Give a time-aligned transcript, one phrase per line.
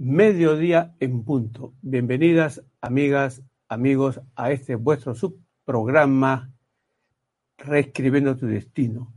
[0.00, 1.74] mediodía en punto.
[1.82, 6.50] Bienvenidas, amigas, amigos, a este vuestro subprograma
[7.58, 9.12] Reescribiendo tu Destino.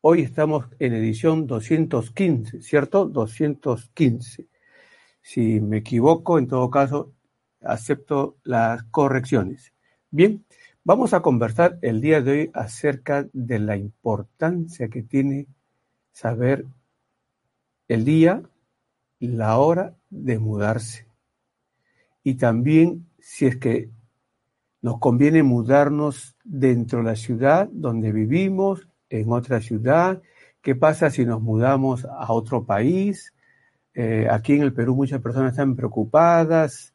[0.00, 3.06] Hoy estamos en edición 215, ¿cierto?
[3.06, 4.46] 215.
[5.20, 7.14] Si me equivoco, en todo caso,
[7.60, 9.72] acepto las correcciones.
[10.08, 10.44] Bien,
[10.84, 15.48] vamos a conversar el día de hoy acerca de la importancia que tiene
[16.12, 16.64] saber
[17.88, 18.40] el día,
[19.26, 21.08] la hora de mudarse.
[22.22, 23.90] Y también si es que
[24.80, 30.22] nos conviene mudarnos dentro de la ciudad donde vivimos, en otra ciudad.
[30.60, 33.34] ¿Qué pasa si nos mudamos a otro país?
[33.94, 36.94] Eh, aquí en el Perú muchas personas están preocupadas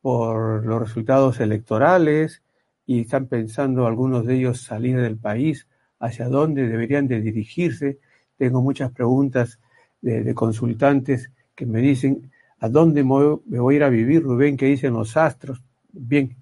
[0.00, 2.42] por los resultados electorales
[2.86, 5.66] y están pensando algunos de ellos salir del país,
[5.98, 7.98] hacia dónde deberían de dirigirse.
[8.36, 9.58] Tengo muchas preguntas
[10.00, 12.30] de, consultantes que me dicen,
[12.60, 14.56] ¿a dónde me voy a ir a vivir, Rubén?
[14.56, 15.60] ¿Qué dicen los astros?
[15.92, 16.36] Bien,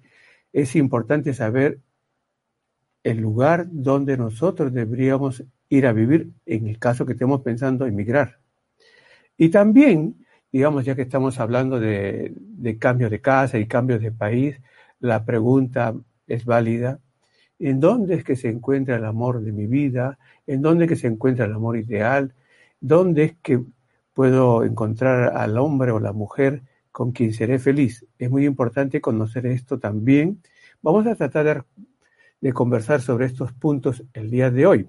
[0.53, 1.79] es importante saber
[3.03, 8.37] el lugar donde nosotros deberíamos ir a vivir en el caso que estemos pensando emigrar.
[9.37, 14.11] Y también, digamos, ya que estamos hablando de, de cambios de casa y cambios de
[14.11, 14.61] país,
[14.99, 15.95] la pregunta
[16.27, 16.99] es válida.
[17.57, 20.19] ¿En dónde es que se encuentra el amor de mi vida?
[20.45, 22.35] ¿En dónde es que se encuentra el amor ideal?
[22.79, 23.63] ¿Dónde es que
[24.17, 28.03] puedo encontrar al hombre o la mujer con quien seré feliz?
[28.17, 30.41] Es muy importante conocer esto también.
[30.81, 31.67] Vamos a tratar
[32.41, 34.87] de, conversar sobre estos puntos el día de hoy.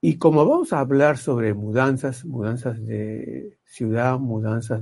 [0.00, 4.80] Y como vamos a hablar sobre mudanzas, mudanzas de ciudad, mudanzas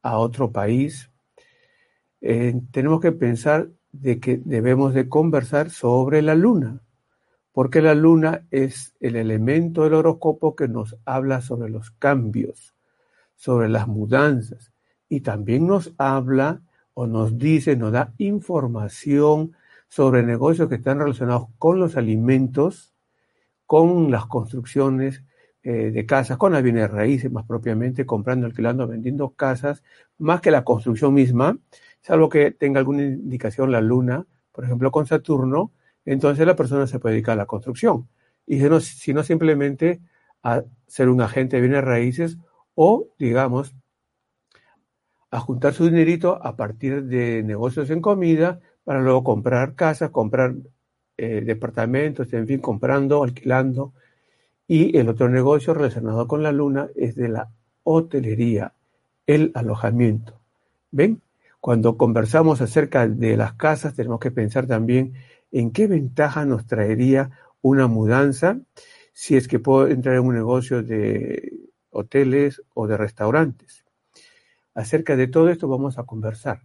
[0.00, 1.10] a otro país,
[2.22, 6.80] eh, tenemos que pensar de que debemos de conversar sobre la luna
[7.58, 12.76] porque la luna es el elemento del horóscopo que nos habla sobre los cambios,
[13.34, 14.72] sobre las mudanzas,
[15.08, 16.62] y también nos habla
[16.94, 19.56] o nos dice, nos da información
[19.88, 22.94] sobre negocios que están relacionados con los alimentos,
[23.66, 25.24] con las construcciones
[25.64, 29.82] eh, de casas, con las bienes raíces más propiamente, comprando, alquilando, vendiendo casas,
[30.16, 31.58] más que la construcción misma,
[32.02, 35.72] salvo que tenga alguna indicación la luna, por ejemplo con Saturno,
[36.12, 38.08] entonces la persona se puede dedicar a la construcción.
[38.46, 40.00] Y si no, simplemente
[40.42, 42.38] a ser un agente de bienes raíces
[42.74, 43.74] o, digamos,
[45.30, 50.54] a juntar su dinerito a partir de negocios en comida para luego comprar casas, comprar
[51.18, 53.92] eh, departamentos, en fin, comprando, alquilando.
[54.66, 57.50] Y el otro negocio relacionado con la luna es de la
[57.82, 58.72] hotelería,
[59.26, 60.40] el alojamiento.
[60.90, 61.20] ¿Ven?
[61.60, 65.12] Cuando conversamos acerca de las casas, tenemos que pensar también
[65.50, 67.30] en qué ventaja nos traería
[67.62, 68.58] una mudanza
[69.12, 71.52] si es que puedo entrar en un negocio de
[71.90, 73.84] hoteles o de restaurantes.
[74.74, 76.62] Acerca de todo esto vamos a conversar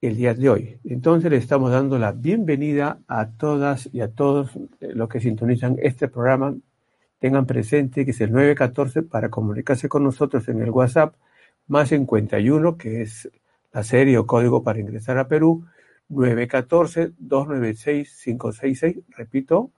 [0.00, 0.78] el día de hoy.
[0.84, 4.50] Entonces le estamos dando la bienvenida a todas y a todos
[4.80, 6.54] los que sintonizan este programa.
[7.18, 11.14] Tengan presente que es el 914 para comunicarse con nosotros en el WhatsApp
[11.66, 13.30] más 51, que es
[13.72, 15.64] la serie o código para ingresar a Perú,
[16.10, 19.70] 914-296-566, repito,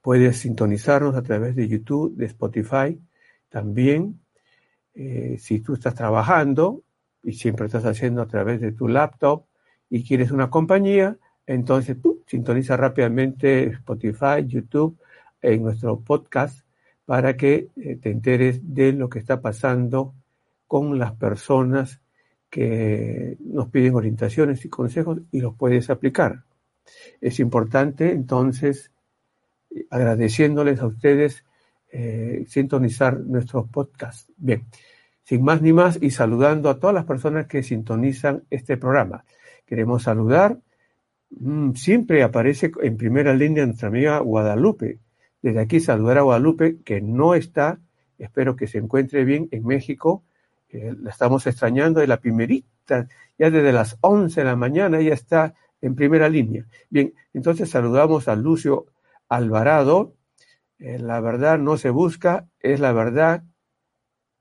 [0.00, 2.98] Puedes sintonizarnos a través de YouTube, de Spotify.
[3.48, 4.20] También,
[4.94, 6.82] eh, si tú estás trabajando
[7.22, 9.44] y siempre estás haciendo a través de tu laptop
[9.90, 11.18] y quieres una compañía,
[11.48, 14.98] entonces, sintoniza rápidamente Spotify, YouTube,
[15.40, 16.60] en nuestro podcast
[17.06, 20.14] para que eh, te enteres de lo que está pasando
[20.66, 22.02] con las personas
[22.50, 26.44] que nos piden orientaciones y consejos y los puedes aplicar.
[27.18, 28.92] Es importante entonces,
[29.88, 31.46] agradeciéndoles a ustedes,
[31.90, 34.28] eh, sintonizar nuestro podcast.
[34.36, 34.66] Bien,
[35.24, 39.24] sin más ni más y saludando a todas las personas que sintonizan este programa.
[39.64, 40.58] Queremos saludar
[41.74, 44.98] siempre aparece en primera línea nuestra amiga Guadalupe.
[45.42, 47.78] Desde aquí saludar a Guadalupe, que no está,
[48.18, 50.24] espero que se encuentre bien en México.
[50.70, 53.08] la estamos extrañando de la primerita,
[53.38, 56.66] ya desde las 11 de la mañana ella está en primera línea.
[56.90, 58.86] Bien, entonces saludamos a Lucio
[59.28, 60.14] Alvarado.
[60.78, 63.44] Eh, la verdad no se busca, es la verdad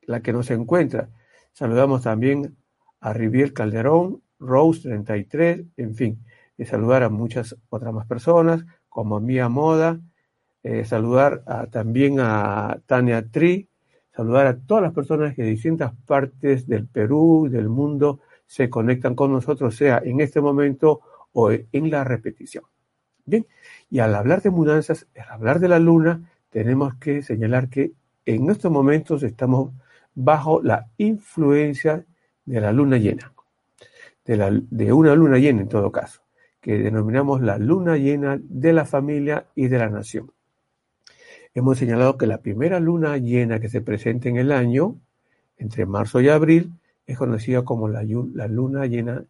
[0.02, 1.10] la que no se encuentra.
[1.54, 2.56] Saludamos también
[3.00, 6.27] a Rivier Calderón, Rose 33, en fin
[6.58, 10.00] y saludar a muchas otras más personas, como Mía Moda,
[10.64, 13.70] eh, saludar también a Tania Tri,
[14.12, 19.14] saludar a todas las personas que de distintas partes del Perú, del mundo, se conectan
[19.14, 21.02] con nosotros, sea en este momento
[21.34, 22.64] o en la repetición.
[23.26, 23.46] Bien,
[23.90, 27.92] y al hablar de mudanzas, al hablar de la luna, tenemos que señalar que
[28.26, 29.74] en estos momentos estamos
[30.16, 32.06] bajo la influencia
[32.46, 33.34] de la luna llena,
[34.26, 36.22] de una luna llena en todo caso,
[36.68, 40.34] que denominamos la luna llena de la familia y de la nación.
[41.54, 44.98] Hemos señalado que la primera luna llena que se presenta en el año,
[45.58, 46.74] entre marzo y abril,
[47.06, 49.24] es conocida como la, luna llena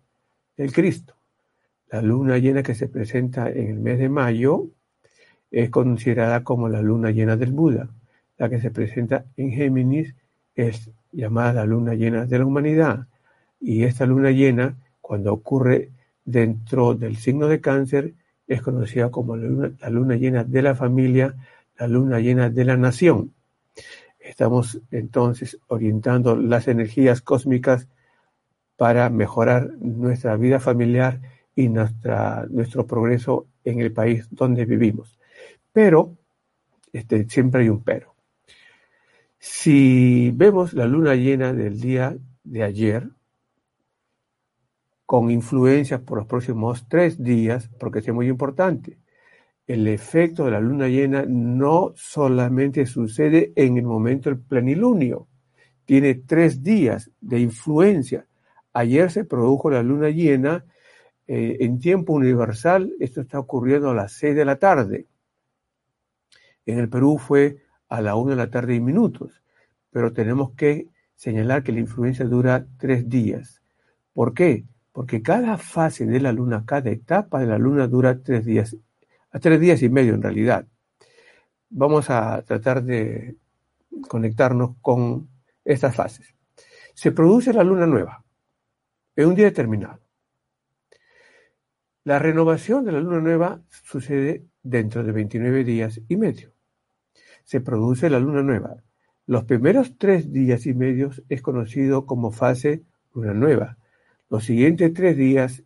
[0.57, 1.13] del Cristo.
[1.91, 4.65] La luna llena que se presenta en el mes de mayo
[5.51, 7.87] es considerada como la luna llena del Buda.
[8.39, 10.15] La que se presenta en Géminis
[10.55, 13.05] es llamada la luna llena de la humanidad.
[13.61, 15.91] Y esta luna llena, cuando ocurre
[16.27, 18.13] dentro del signo de cáncer,
[18.47, 21.35] es conocida como la luna, llena de la familia,
[21.79, 23.33] la luna llena de la nación.
[24.19, 27.87] Estamos entonces orientando las energías cósmicas
[28.75, 31.21] para mejorar nuestra vida familiar
[31.55, 35.17] y nuestra, nuestro progreso en el país donde vivimos.
[35.71, 36.17] Pero,
[36.91, 38.15] este, siempre hay un pero.
[39.39, 43.09] Si vemos la luna llena del día de ayer,
[45.07, 48.99] con influencia por los próximos tres días, porque es muy importante,
[49.65, 55.29] el efecto de la luna llena no solamente sucede en el momento del plenilunio,
[55.85, 58.27] tiene tres días de influencia.
[58.73, 60.65] Ayer se produjo la luna llena
[61.25, 65.07] eh, en tiempo universal, esto está ocurriendo a las 6 de la tarde.
[66.65, 69.41] En el Perú fue a la 1 de la tarde y minutos,
[69.89, 73.61] pero tenemos que señalar que la influencia dura tres días.
[74.11, 74.65] ¿Por qué?
[74.97, 78.75] Porque cada fase de la luna, cada etapa de la luna dura tres días,
[79.29, 80.65] a tres días y medio en realidad.
[81.69, 83.35] Vamos a tratar de
[84.09, 85.29] conectarnos con
[85.63, 86.33] estas fases.
[86.95, 88.25] Se produce la luna nueva
[89.15, 89.99] en un día determinado.
[92.03, 96.53] La renovación de la luna nueva sucede dentro de 29 días y medio.
[97.43, 98.77] Se produce la luna nueva.
[99.27, 102.81] Los primeros tres días y medios es conocido como fase
[103.13, 103.77] luna nueva.
[104.29, 105.63] Los siguientes tres días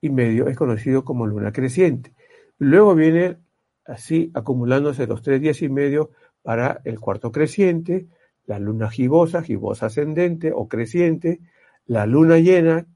[0.00, 2.14] y medio es conocido como luna creciente.
[2.58, 3.38] Luego viene
[3.84, 6.10] así acumulándose los tres días y medio
[6.42, 8.08] para el cuarto creciente,
[8.46, 11.40] la luna gibosa, gibosa ascendente o creciente,
[11.86, 12.86] la luna llena,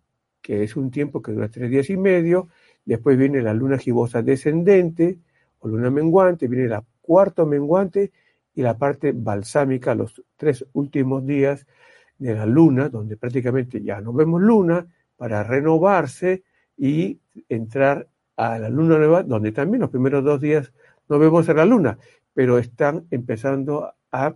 [0.41, 2.49] que es un tiempo que dura tres días y medio,
[2.85, 5.19] Después viene la luna gibosa descendente
[5.59, 8.13] o luna menguante, viene la cuarto menguante
[8.55, 11.67] y la parte balsámica, los tres últimos días
[12.19, 16.43] de la luna, donde prácticamente ya no vemos luna, para renovarse
[16.77, 20.73] y entrar a la luna nueva, donde también los primeros dos días
[21.09, 21.99] no vemos a la luna,
[22.33, 24.35] pero están empezando a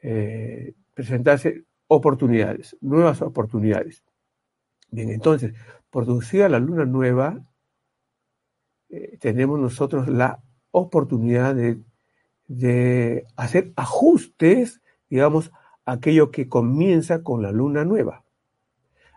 [0.00, 4.02] eh, presentarse oportunidades, nuevas oportunidades.
[4.90, 5.54] Bien, entonces,
[5.90, 7.44] producida la luna nueva,
[8.88, 15.50] eh, tenemos nosotros la oportunidad de, hacer ajustes, digamos,
[15.86, 18.24] aquello que comienza con la luna nueva.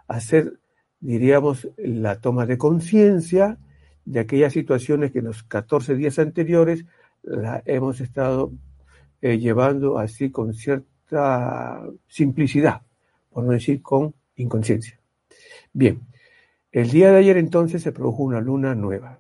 [0.08, 0.60] Hacer,
[1.06, 3.58] diríamos, la toma de conciencia
[4.06, 6.86] de aquellas situaciones que en los 14 días anteriores
[7.24, 8.52] la hemos estado
[9.22, 12.82] eh, llevando así con cierta simplicidad,
[13.32, 15.00] por no decir con inconsciencia.
[15.74, 16.02] Bien,
[16.72, 19.20] el día de ayer entonces se produjo una luna nueva.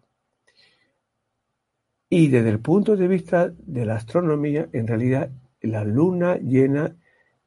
[2.09, 5.29] Y desde el punto de vista de la astronomía, en realidad
[5.61, 6.95] la luna llena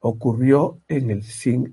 [0.00, 1.24] ocurrió en, el,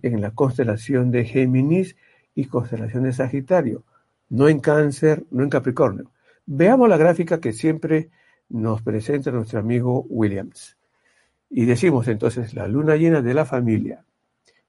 [0.02, 1.96] en la constelación de Géminis
[2.36, 3.84] y constelación de Sagitario,
[4.30, 6.12] no en Cáncer, no en Capricornio.
[6.46, 8.10] Veamos la gráfica que siempre
[8.50, 10.78] nos presenta nuestro amigo Williams.
[11.50, 14.04] Y decimos entonces, la luna llena de la familia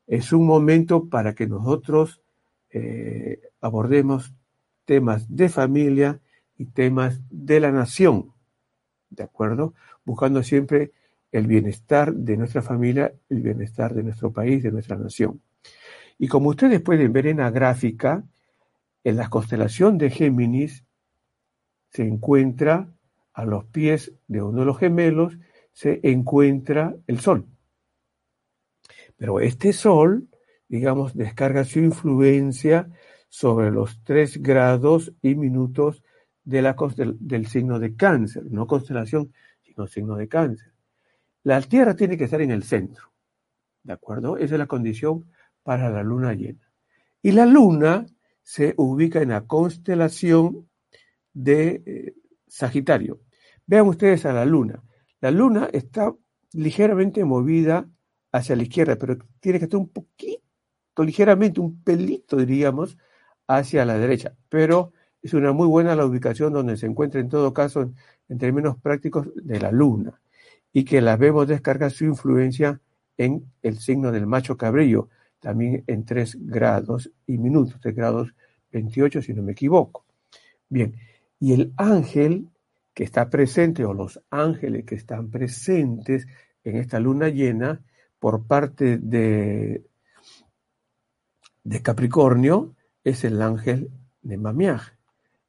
[0.07, 2.23] es un momento para que nosotros
[2.71, 4.33] eh, abordemos
[4.85, 6.21] temas de familia
[6.57, 8.33] y temas de la nación,
[9.11, 9.75] ¿de acuerdo?
[10.05, 10.93] Buscando siempre
[11.33, 15.41] el bienestar de nuestra familia, el bienestar de nuestro país, de nuestra nación.
[16.19, 18.25] Y como ustedes pueden ver en la gráfica,
[19.05, 20.85] en la constelación de Géminis
[21.91, 22.89] se encuentra
[23.33, 25.39] a los pies de uno de los gemelos,
[25.73, 27.47] se encuentra el Sol.
[29.17, 30.29] Pero este Sol,
[30.69, 32.91] digamos, descarga su influencia
[33.29, 36.03] sobre los tres grados y minutos
[36.45, 39.33] del signo de cáncer, no constelación,
[39.63, 40.73] sino signo de cáncer.
[41.43, 43.13] La Tierra tiene que estar en el centro,
[43.83, 44.37] ¿de acuerdo?
[44.39, 45.27] Esa es la condición
[45.67, 46.71] para la luna llena.
[47.23, 48.07] Y la luna
[48.45, 50.69] se ubica en la constelación
[51.35, 52.15] de eh,
[52.47, 53.21] Sagitario.
[53.67, 54.85] Vean ustedes a la luna.
[55.21, 56.15] La luna está
[56.53, 57.91] ligeramente movida
[58.31, 60.41] hacia la izquierda, pero tiene que estar un poquito,
[60.99, 62.97] ligeramente, un pelito, diríamos,
[63.49, 64.37] hacia la derecha.
[64.49, 67.93] Pero es una muy buena la ubicación donde se encuentra en todo caso,
[68.29, 70.21] en, términos prácticos, de la luna.
[70.73, 72.81] Y que la vemos descarga su influencia
[73.17, 75.09] en el signo del macho cabrillo,
[75.41, 78.35] también en 3 grados y minutos, 3 grados
[78.73, 80.05] 28 si no me equivoco.
[80.69, 80.95] Bien,
[81.39, 82.49] y el ángel
[82.95, 86.27] que está presente o los ángeles que están presentes
[86.65, 87.83] en esta luna llena
[88.19, 89.85] por parte de,
[91.63, 92.75] de Capricornio
[93.05, 93.91] es el ángel
[94.23, 94.95] de Mamiaj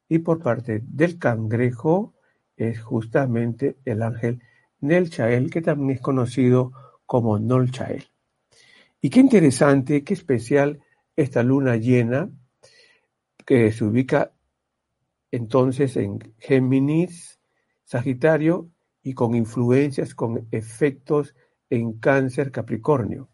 [0.08, 2.14] y por parte del cangrejo
[2.56, 4.42] es justamente el ángel
[4.80, 6.72] Nelchael que también es conocido
[7.06, 8.04] como Nolchael.
[9.00, 10.80] Y qué interesante, qué especial
[11.14, 12.30] esta luna llena
[13.46, 14.32] que se ubica
[15.30, 17.38] entonces en Géminis,
[17.84, 18.70] Sagitario
[19.02, 21.34] y con influencias, con efectos
[21.70, 23.28] en Cáncer, Capricornio.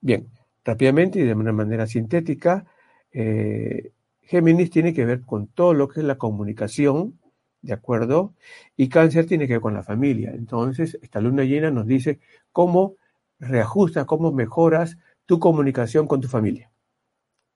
[0.00, 0.28] Bien,
[0.64, 2.66] rápidamente y de una manera sintética,
[3.12, 7.20] eh, Géminis tiene que ver con todo lo que es la comunicación,
[7.62, 8.34] ¿de acuerdo?
[8.76, 10.30] Y Cáncer tiene que ver con la familia.
[10.32, 12.20] Entonces, esta luna llena nos dice
[12.52, 12.96] cómo
[13.38, 14.98] reajustas, cómo mejoras
[15.30, 16.72] tu comunicación con tu familia.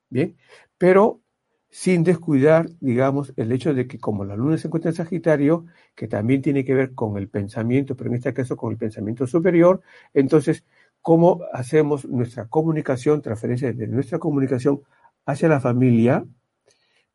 [0.09, 0.37] Bien,
[0.79, 1.23] pero
[1.71, 5.67] sin descuidar, digamos, el hecho de que como la luna se encuentra en Sagitario,
[5.97, 9.27] que también tiene que ver con el pensamiento, pero en este caso con el pensamiento
[9.27, 10.65] superior, entonces,
[11.03, 14.83] ¿cómo hacemos nuestra comunicación, transferencia de nuestra comunicación
[15.27, 16.25] hacia la familia,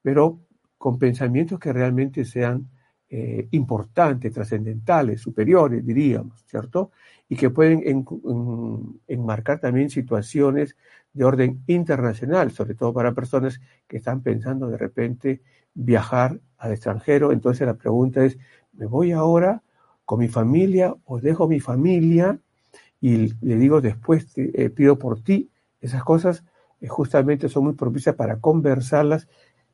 [0.02, 0.42] pero
[0.78, 2.70] con pensamientos que realmente sean
[3.12, 6.92] eh, importantes, trascendentales, superiores, diríamos, ¿cierto?
[7.28, 8.06] Y que pueden
[9.08, 10.76] enmarcar también situaciones
[11.14, 15.42] de orden internacional, sobre todo para personas que están pensando de repente
[15.74, 17.32] viajar al extranjero.
[17.32, 18.38] Entonces la pregunta es,
[18.74, 19.64] ¿me voy ahora
[20.06, 22.40] con mi familia o dejo mi familia?
[23.02, 25.50] Y le digo después, eh, pido por ti.
[25.82, 26.44] Esas cosas
[26.80, 29.28] eh, justamente son muy propicias para conversarlas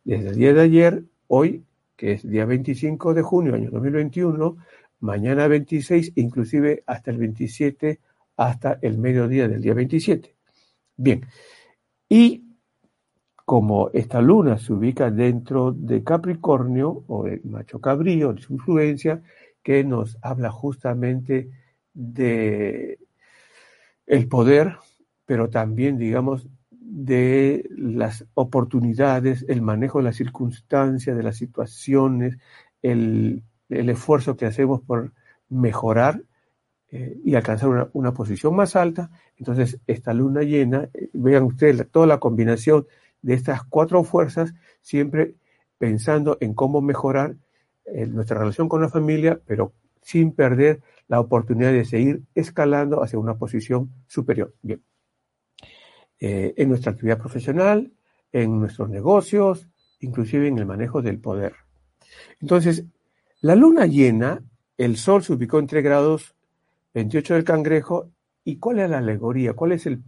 [0.06, 1.66] desde el día de ayer, hoy,
[1.96, 4.58] que es día 25 de junio, año 2021,
[5.00, 8.00] mañana 26, inclusive hasta el 27,
[8.38, 10.36] hasta el mediodía del día 27.
[10.98, 11.26] Bien,
[12.10, 12.44] y
[13.46, 19.22] como esta luna se ubica dentro de Capricornio o el macho cabrío, de su influencia,
[19.62, 21.50] que nos habla justamente
[21.94, 23.00] de
[24.08, 24.78] el poder,
[25.26, 26.48] pero también, digamos,
[26.88, 32.38] de las oportunidades, el manejo de las circunstancias, de las situaciones,
[32.82, 35.12] el, el esfuerzo que hacemos por
[35.50, 36.22] mejorar
[36.92, 39.10] eh, y alcanzar una, una, posición más alta.
[39.38, 42.86] Entonces, esta luna llena, eh, vean ustedes toda la combinación
[43.22, 45.36] de estas cuatro fuerzas, siempre
[45.80, 47.36] pensando en cómo mejorar
[47.86, 53.18] eh, nuestra relación con la familia, pero sin perder la oportunidad de seguir escalando hacia
[53.18, 54.54] una posición superior.
[54.62, 54.82] Bien.
[56.20, 57.92] En nuestra actividad profesional,
[58.32, 59.68] en nuestros negocios,
[60.00, 61.54] inclusive en el manejo del poder.
[62.42, 62.86] Entonces,
[63.42, 64.44] la luna llena,
[64.78, 66.36] el sol se ubicó en 3 grados
[66.94, 68.10] 28 del cangrejo.
[68.44, 69.54] ¿Y cuál es la alegoría?
[69.54, 70.02] ¿Cuál es, el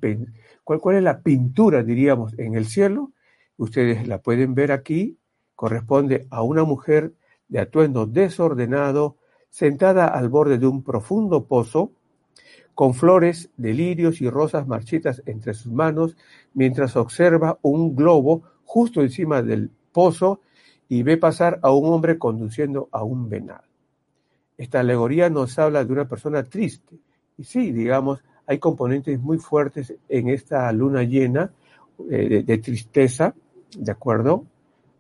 [0.64, 3.12] cuál, cuál es la pintura, diríamos, en el cielo?
[3.58, 5.18] Ustedes la pueden ver aquí.
[5.56, 7.14] Corresponde a una mujer
[7.48, 9.18] de atuendo desordenado,
[9.50, 11.94] sentada al borde de un profundo pozo,
[12.78, 16.16] con flores de lirios y rosas marchitas entre sus manos,
[16.54, 20.42] mientras observa un globo justo encima del pozo
[20.88, 23.64] y ve pasar a un hombre conduciendo a un venado.
[24.60, 27.00] Esta alegoría nos habla de una persona triste.
[27.36, 31.50] Y sí, digamos, hay componentes muy fuertes en esta luna llena
[32.12, 33.34] eh, de, tristeza,
[33.76, 34.46] ¿de acuerdo?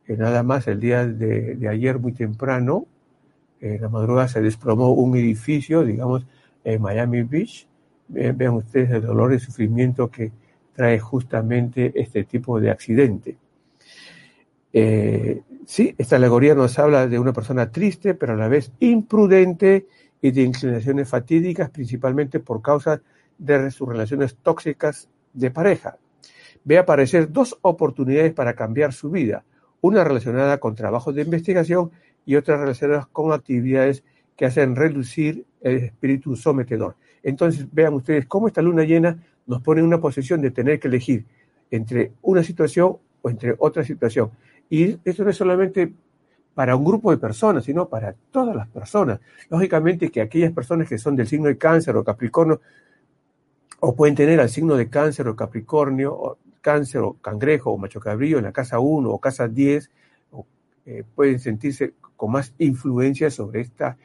[0.07, 2.87] Nada más el día de, ayer muy temprano,
[3.61, 6.25] en la madrugada se desplomó un edificio, digamos,
[6.73, 7.65] en Miami Beach.
[8.09, 10.31] vean ustedes el dolor y sufrimiento que
[10.73, 13.37] trae justamente este tipo de accidente.
[14.73, 19.87] Eh, sí, esta alegoría nos habla de una persona triste, pero a la vez imprudente
[20.21, 23.01] y de inclinaciones fatídicas, principalmente por causa
[23.37, 25.97] de sus relaciones tóxicas de pareja.
[26.65, 29.45] Ve aparecer dos oportunidades para cambiar su vida,
[29.79, 31.91] una relacionada con trabajos de investigación
[32.25, 34.03] y otra relacionada con actividades
[34.37, 36.95] que hacen reducir el espíritu sometedor.
[37.23, 40.87] Entonces, vean ustedes cómo esta luna llena nos pone en una posición de tener que
[40.87, 41.25] elegir
[41.71, 44.31] entre una situación o entre otra situación.
[44.69, 45.91] Y eso no es solamente
[46.53, 49.19] para un grupo de personas, sino para todas las personas.
[49.49, 52.61] Lógicamente que aquellas personas que son del signo de cáncer o capricornio,
[53.79, 57.99] o pueden tener al signo de cáncer o capricornio, o cáncer o cangrejo o macho
[57.99, 59.89] cabrío en la casa 1 o casa 10,
[61.15, 63.97] pueden sentirse con más influencia sobre esta,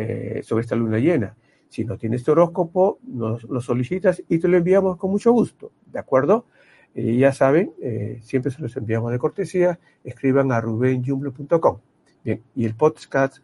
[0.00, 1.34] eh, sobre esta luna llena.
[1.68, 5.72] Si no tienes tu horóscopo, nos lo solicitas y te lo enviamos con mucho gusto,
[5.86, 6.46] ¿de acuerdo?
[6.94, 11.78] Eh, ya saben, eh, siempre se los enviamos de cortesía, escriban a rubenjumble.com.
[12.22, 13.38] Bien, y el podcast,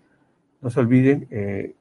[0.60, 1.26] no se olviden,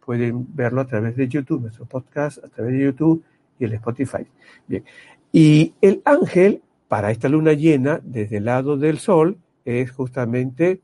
[0.04, 3.24] pueden verlo a través de YouTube, nuestro podcast a través de YouTube
[3.60, 4.26] y el Spotify.
[4.68, 4.84] Bien,
[5.32, 10.82] y el ángel para esta luna llena, desde el lado del sol, es justamente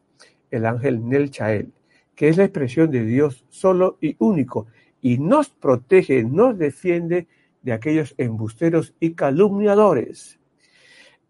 [0.52, 1.74] el ángel Nelchael,
[2.20, 4.68] que es la expresión de Dios solo y único,
[5.02, 7.28] y nos protege, nos defiende
[7.62, 10.38] de aquellos embusteros y calumniadores,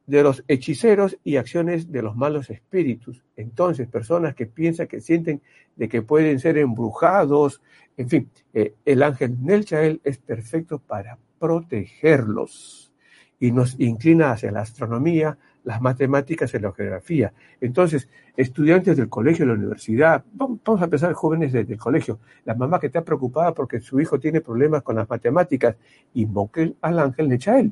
[0.07, 3.23] de los hechiceros y acciones de los malos espíritus.
[3.35, 5.43] Entonces, personas que piensan, que sienten
[5.75, 7.61] de que pueden ser embrujados,
[7.95, 12.91] en fin, eh, el ángel Nelchael es perfecto para protegerlos
[13.39, 15.37] y nos inclina hacia la astronomía,
[15.69, 17.31] las matemáticas y la geografía.
[17.61, 22.55] Entonces, estudiantes del colegio, de la universidad, vamos a empezar jóvenes desde el colegio, la
[22.55, 25.75] mamá que está preocupada porque su hijo tiene problemas con las matemáticas,
[26.15, 27.71] invoquen al ángel Nechael.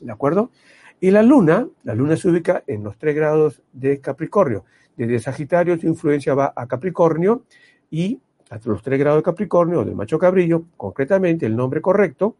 [0.00, 0.50] ¿De acuerdo?
[0.98, 4.64] Y la luna, la luna se ubica en los tres grados de Capricornio.
[4.96, 7.42] Desde Sagitario su influencia va a Capricornio
[7.90, 8.18] y
[8.48, 12.34] hasta los tres grados de Capricornio, del macho cabrillo, concretamente el nombre correcto,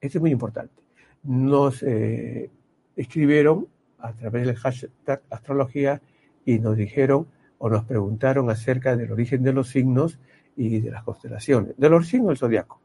[0.00, 0.74] esto es muy importante.
[1.22, 2.50] Nos eh,
[2.98, 6.02] escribieron a través del hashtag astrología
[6.44, 7.28] y nos dijeron
[7.58, 10.18] o nos preguntaron acerca del origen de los signos
[10.56, 12.80] y de las constelaciones, de los signos del zodiaco.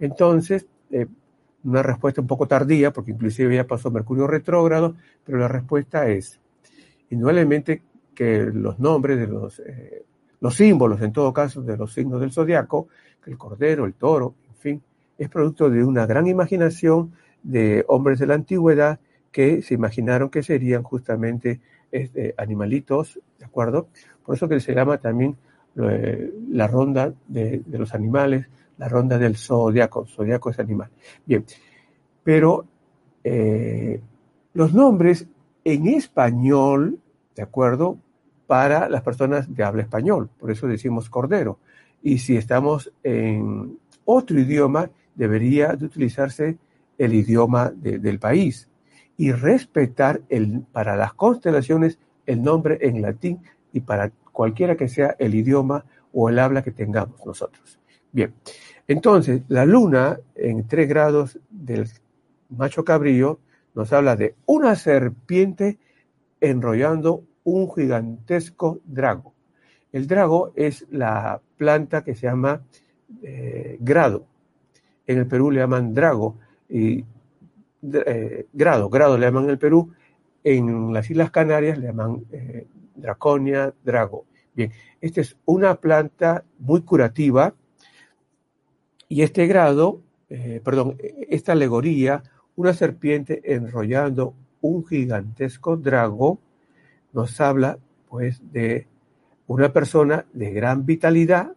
[0.00, 1.06] Entonces, eh,
[1.64, 6.40] una respuesta un poco tardía, porque inclusive ya pasó Mercurio retrógrado, pero la respuesta es,
[7.10, 7.82] indudablemente
[8.14, 10.04] que los nombres de los, eh,
[10.40, 12.88] los símbolos, en todo caso, de los signos del zodiaco,
[13.26, 14.82] el cordero, el toro, en fin,
[15.18, 18.98] es producto de una gran imaginación de hombres de la antigüedad
[19.30, 23.88] que se imaginaron que serían justamente este, animalitos, ¿de acuerdo?
[24.24, 25.36] Por eso que se llama también
[25.76, 30.90] eh, la ronda de, los animales, la ronda del zodiaco, zodiaco es animal.
[31.24, 31.44] Bien,
[32.22, 32.66] pero
[33.24, 34.00] eh,
[34.54, 35.26] los nombres
[35.64, 36.98] en español,
[37.34, 37.98] ¿de acuerdo?
[38.46, 41.58] Para las personas de habla español, por eso decimos cordero.
[42.02, 46.56] Y si estamos en otro idioma, debería de utilizarse
[46.96, 48.68] el idioma del país
[49.18, 53.40] y respetar el, para las constelaciones el nombre en latín
[53.72, 57.78] y para cualquiera que sea el idioma o el habla que tengamos nosotros.
[58.12, 58.32] Bien,
[58.86, 61.88] entonces la luna en tres grados del
[62.48, 63.40] macho cabrillo
[63.74, 65.78] nos habla de una serpiente
[66.40, 69.34] enrollando un gigantesco drago.
[69.90, 72.62] El drago es la planta que se llama
[73.22, 74.26] eh, grado.
[75.06, 76.36] En el Perú le llaman drago
[76.68, 77.04] y
[77.82, 79.92] eh, grado, grado le llaman en el Perú,
[80.44, 84.26] en las Islas Canarias le llaman eh, draconia, drago.
[84.54, 87.54] Bien, esta es una planta muy curativa
[89.08, 92.22] y este grado, eh, perdón, esta alegoría,
[92.56, 96.40] una serpiente enrollando un gigantesco drago,
[97.12, 98.86] nos habla pues de
[99.46, 101.52] una persona de gran vitalidad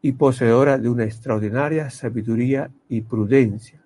[0.00, 3.77] y poseedora de una extraordinaria sabiduría y prudencia.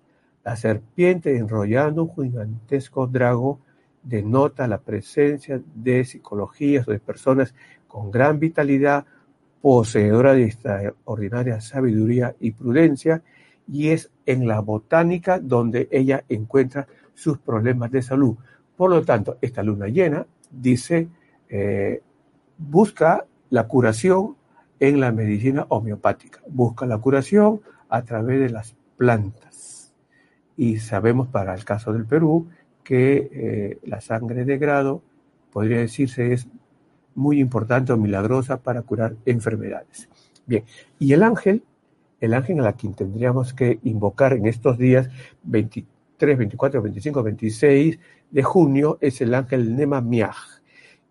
[0.45, 3.61] La serpiente enrollando un gigantesco drago
[4.03, 7.55] denota la presencia de psicologías de personas
[7.87, 9.07] con gran vitalidad,
[9.61, 13.23] poseedora de extraordinaria sabiduría y prudencia,
[13.69, 18.35] y es en la botánica donde ella encuentra sus problemas de salud.
[18.77, 21.07] Por lo tanto, esta luna llena dice,
[21.49, 22.03] eh,
[22.59, 24.35] busca la curación
[24.81, 29.52] en la medicina homeopática, busca la curación a través de las plantas
[30.57, 32.49] y sabemos para el caso del Perú
[32.83, 35.03] que eh, la sangre de grado,
[35.53, 36.49] podría decirse, es
[37.15, 40.09] muy importante o milagrosa para curar enfermedades.
[40.47, 40.65] Bien,
[40.99, 41.63] y el ángel,
[42.21, 45.09] el ángel a quien tendríamos que invocar en estos días
[45.45, 47.99] 23, 24, 25, 26
[48.31, 50.35] de junio es el ángel Nemamiah,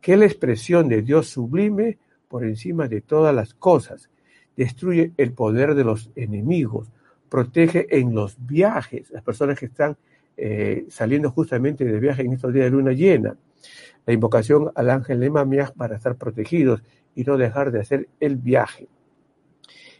[0.01, 4.09] que es la expresión de Dios sublime por encima de todas las cosas.
[4.55, 6.91] Destruye el poder de los enemigos,
[7.31, 9.95] protege en los viajes, las personas que están
[10.35, 13.37] eh, saliendo justamente de viaje en estos días de luna llena.
[14.05, 16.83] La invocación al ángel Nemamiah para estar protegidos
[17.15, 18.89] y no dejar de hacer el viaje.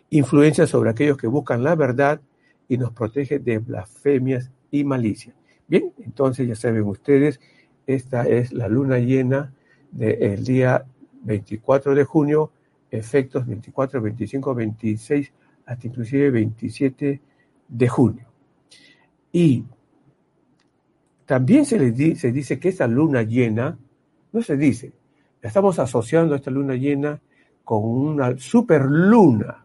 [0.10, 2.20] Influencia sobre aquellos que buscan la verdad
[2.68, 5.34] y nos protege de blasfemias y malicia.
[5.70, 7.40] Bien, entonces ya saben ustedes,
[7.88, 9.54] esta es la luna llena
[9.90, 10.84] del día
[11.24, 12.52] 24 de junio,
[12.90, 15.32] efectos 24, 25, 26
[15.66, 17.22] hasta inclusive 27
[17.68, 18.26] de junio.
[19.32, 19.64] Y
[21.26, 23.78] también se, le se dice que esta luna llena,
[24.34, 24.92] no se dice,
[25.42, 27.20] estamos asociando esta luna llena
[27.64, 29.62] con una superluna,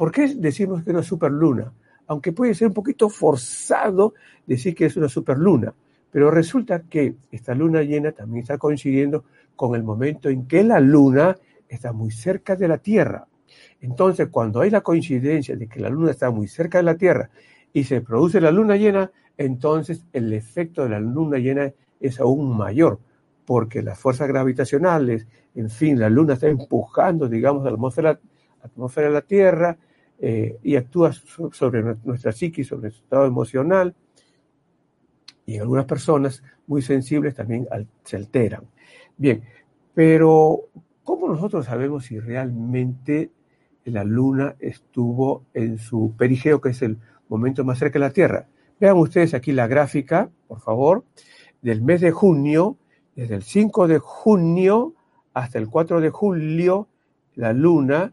[0.00, 1.70] ¿Por qué decimos que es una superluna?
[2.06, 4.14] Aunque puede ser un poquito forzado
[4.46, 5.74] decir que es una superluna,
[6.10, 10.80] pero resulta que esta luna llena también está coincidiendo con el momento en que la
[10.80, 11.36] luna
[11.68, 13.26] está muy cerca de la Tierra.
[13.80, 17.30] Entonces, cuando hay la coincidencia de que la luna está muy cerca de la Tierra
[17.72, 22.56] y se produce la luna llena, entonces el efecto de la luna llena es aún
[22.56, 23.00] mayor,
[23.46, 29.22] porque las fuerzas gravitacionales, en fin, la luna está empujando, digamos, la atmósfera, de la
[29.22, 29.78] Tierra
[30.18, 33.94] eh, y actúa sobre nuestra psique, sobre nuestro estado emocional,
[35.46, 37.66] y algunas personas muy sensibles también
[38.04, 38.64] se alteran.
[39.16, 39.42] Bien,
[39.94, 40.68] pero
[41.02, 43.30] ¿cómo nosotros sabemos si realmente
[43.84, 48.46] la luna estuvo en su perigeo, que es el momento más cerca de la Tierra?
[48.78, 51.04] Vean ustedes aquí la gráfica, por favor,
[51.62, 52.76] del mes de junio,
[53.14, 54.94] desde el 5 de junio
[55.34, 56.88] hasta el 4 de julio,
[57.34, 58.12] la luna,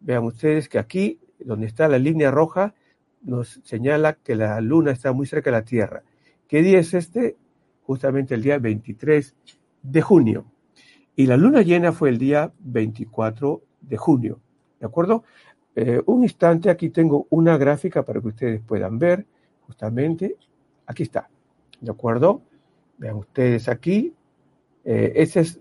[0.00, 2.74] vean ustedes que aquí, donde está la línea roja,
[3.22, 6.02] nos señala que la luna está muy cerca de la Tierra.
[6.48, 7.36] ¿Qué día es este?
[7.82, 9.34] Justamente el día 23
[9.82, 10.46] de junio.
[11.14, 14.40] Y la luna llena fue el día 24 de junio.
[14.80, 15.24] ¿De acuerdo?
[15.74, 19.26] Eh, un instante, aquí tengo una gráfica para que ustedes puedan ver.
[19.66, 20.36] Justamente,
[20.86, 21.28] aquí está.
[21.80, 22.42] ¿De acuerdo?
[22.98, 24.14] Vean ustedes aquí.
[24.84, 25.60] Eh, esos es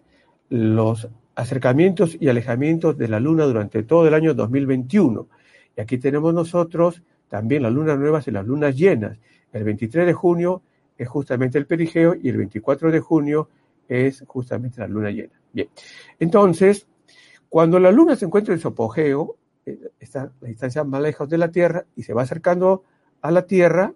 [0.49, 5.27] los acercamientos y alejamientos de la luna durante todo el año 2021.
[5.75, 9.17] Y aquí tenemos nosotros también las lunas nuevas y las lunas llenas.
[9.51, 10.61] El 23 de junio
[10.97, 13.49] es justamente el perigeo y el 24 de junio
[13.87, 15.33] es justamente la luna llena.
[15.51, 15.69] Bien,
[16.19, 16.87] entonces,
[17.55, 21.37] cuando la luna se encuentra en su apogeo, eh, está la distancia más lejos de
[21.37, 22.83] la Tierra y se va acercando
[23.21, 23.93] a la Tierra,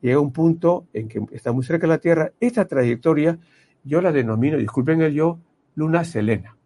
[0.00, 3.40] llega a un punto en que está muy cerca de la Tierra, esta trayectoria
[3.82, 5.40] yo la denomino, disculpen el yo,
[5.74, 6.56] luna selena.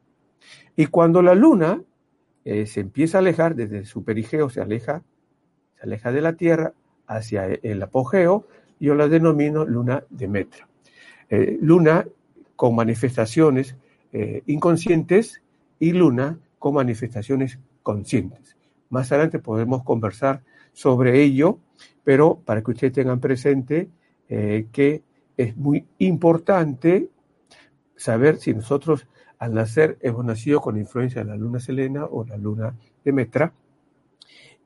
[0.77, 1.83] Y cuando la luna
[2.45, 5.03] eh, se empieza a alejar, desde su perigeo se aleja,
[5.79, 6.75] se aleja de la Tierra
[7.07, 8.47] hacia el apogeo,
[8.79, 10.69] yo la denomino luna de Metra.
[11.31, 12.07] Eh, luna
[12.55, 13.77] con manifestaciones
[14.47, 15.43] inconscientes
[15.79, 18.57] y luna con manifestaciones conscientes.
[18.91, 21.59] Más adelante podemos conversar sobre ello,
[22.03, 23.89] pero para que ustedes tengan presente
[24.29, 25.03] eh, que
[25.37, 27.09] es muy importante
[27.97, 29.07] saber si nosotros
[29.39, 33.53] al nacer hemos nacido con influencia de la luna selena o la luna de Metra.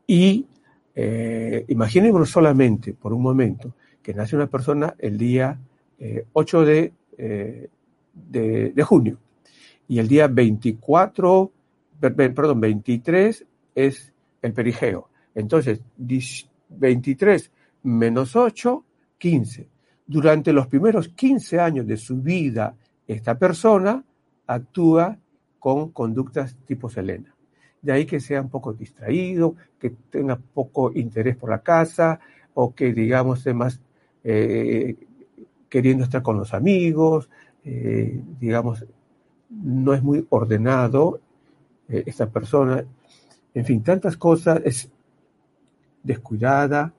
[0.06, 0.46] Y
[0.94, 1.66] eh,
[2.26, 5.58] solamente por un momento que nace una persona el día
[6.32, 7.68] 8 eh, eh,
[8.14, 9.18] de, de, junio
[9.88, 11.50] y el día 24,
[11.98, 15.08] perdón, 23 es el perigeo.
[15.34, 15.80] Entonces,
[16.68, 17.50] 23
[17.84, 18.84] menos 8,
[19.16, 19.68] 15.
[20.06, 22.74] Durante los primeros 15 años de su vida,
[23.06, 24.04] esta persona
[24.46, 25.18] actúa
[25.58, 27.34] con conductas tipo Selena.
[27.80, 32.20] De ahí que sea un poco distraído, que tenga poco interés por la casa
[32.54, 33.80] o que, digamos, sea más
[34.24, 34.96] eh,
[35.68, 37.30] queriendo estar con los amigos,
[37.64, 38.84] eh, digamos,
[39.50, 41.20] no es muy ordenado
[41.88, 42.84] eh, esta persona,
[43.54, 44.90] en fin, tantas cosas, es
[46.02, 46.92] descuidada,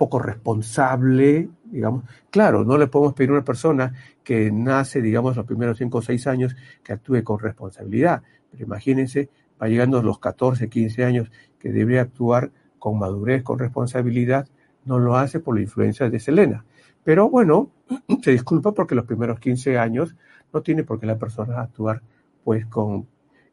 [0.00, 2.04] poco responsable, digamos.
[2.30, 3.92] Claro, no le podemos pedir a una persona
[4.24, 9.28] que nace, digamos, los primeros cinco o seis años que actúe con responsabilidad, pero imagínense,
[9.60, 14.48] va llegando a los 14, 15 años que debería actuar con madurez, con responsabilidad,
[14.86, 16.64] no lo hace por la influencia de Selena.
[17.04, 17.70] Pero bueno,
[18.22, 20.16] se disculpa porque los primeros 15 años
[20.52, 22.02] no tiene por qué la persona actuar
[22.44, 23.06] pues con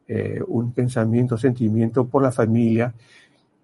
[0.06, 2.94] eh, un pensamiento, sentimiento por la familia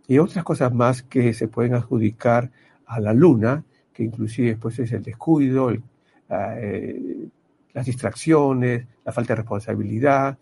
[0.06, 2.50] y otras cosas más que se pueden adjudicar
[2.86, 5.72] a la luna, que inclusive pues es el descuido,
[6.28, 7.28] eh,
[7.72, 10.38] las distracciones, la falta de responsabilidad,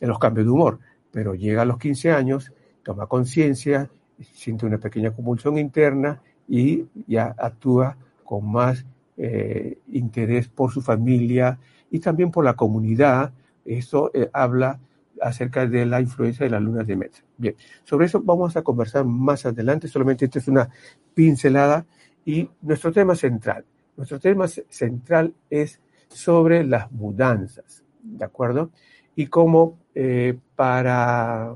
[0.00, 0.78] los cambios de humor.
[1.10, 3.88] Pero llega a los 15 años, toma conciencia,
[4.34, 8.84] siente una pequeña convulsión interna y ya actúa con más
[9.16, 11.58] eh, interés por su familia
[11.90, 13.32] y también por la comunidad.
[13.64, 14.78] Eso eh, habla
[15.20, 17.22] acerca de la influencia de las lunas de Metra.
[17.36, 20.68] Bien, sobre eso vamos a conversar más adelante, solamente esta es una
[21.14, 21.86] pincelada
[22.24, 23.64] y nuestro tema central.
[23.96, 28.70] Nuestro tema central es sobre las mudanzas, ¿de acuerdo?
[29.14, 31.54] Y cómo eh, para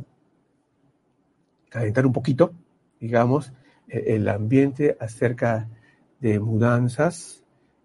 [1.69, 2.53] calentar un poquito,
[2.99, 3.53] digamos,
[3.89, 5.69] eh, el ambiente acerca
[6.21, 7.40] de mudanzas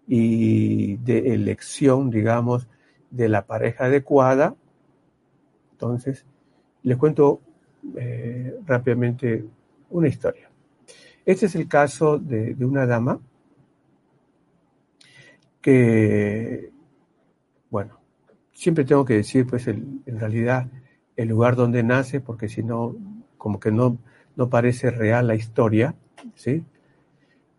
[0.06, 2.68] y de elección, digamos,
[3.10, 4.54] de la pareja adecuada.
[5.72, 6.24] Entonces,
[6.82, 7.40] les cuento
[7.96, 9.44] eh, rápidamente
[9.90, 10.50] una historia.
[11.24, 13.20] Este es el caso de, una dama
[15.60, 16.70] que,
[17.70, 17.98] bueno,
[18.52, 20.68] siempre tengo que decir, pues, en realidad,
[21.16, 22.94] el lugar donde nace, porque si no,
[23.36, 23.98] como que no
[24.36, 25.94] no parece real la historia,
[26.34, 26.62] ¿sí?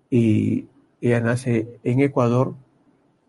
[0.09, 0.67] Y
[1.01, 2.55] ella nace en Ecuador,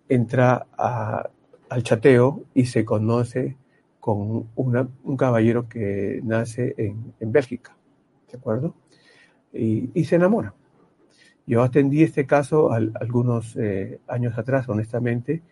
[0.09, 3.57] entra al chateo y se conoce
[4.01, 7.77] con un caballero que nace en, Bélgica,
[8.31, 8.75] ¿de acuerdo?
[9.53, 10.55] Y, se enamora.
[11.47, 15.43] Yo atendí este caso algunos eh, años atrás, honestamente,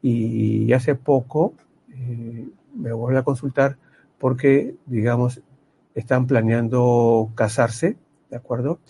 [0.00, 1.54] y hace poco
[1.92, 3.76] eh, me vuelve a consultar
[4.18, 5.42] porque, digamos,
[5.94, 7.96] están planeando casarse,
[8.30, 8.80] ¿de acuerdo?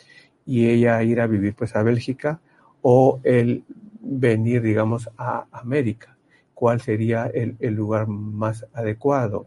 [0.47, 2.41] Y ella ir a vivir pues a Bélgica
[2.83, 3.65] o él
[4.01, 6.17] venir, digamos, a América.
[6.55, 9.47] ¿Cuál sería el, lugar más adecuado?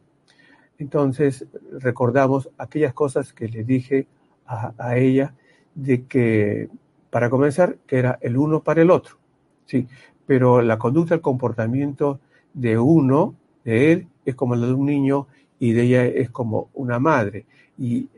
[0.78, 1.45] Entonces,
[1.80, 4.08] recordamos aquellas cosas que le dije
[4.45, 5.34] a, a, ella
[5.74, 6.69] de que,
[7.10, 9.17] para comenzar, que era el uno para el otro,
[9.65, 9.88] sí,
[10.26, 12.19] pero la conducta, el comportamiento
[12.54, 15.28] de uno, de él, es como la de un niño
[15.60, 17.45] y de ella es como una madre.
[17.78, 18.10] Y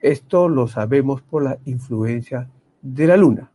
[0.00, 2.48] esto lo sabemos por la influencia
[2.82, 3.50] de la luna.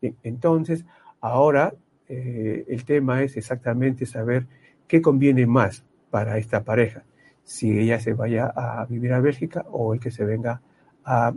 [0.00, 0.84] Entonces,
[1.20, 1.74] ahora
[2.08, 4.46] eh, el tema es exactamente saber
[4.86, 7.04] qué conviene más para esta pareja,
[7.44, 10.60] si ella se vaya a vivir a Bélgica o el que se venga
[11.04, 11.32] a,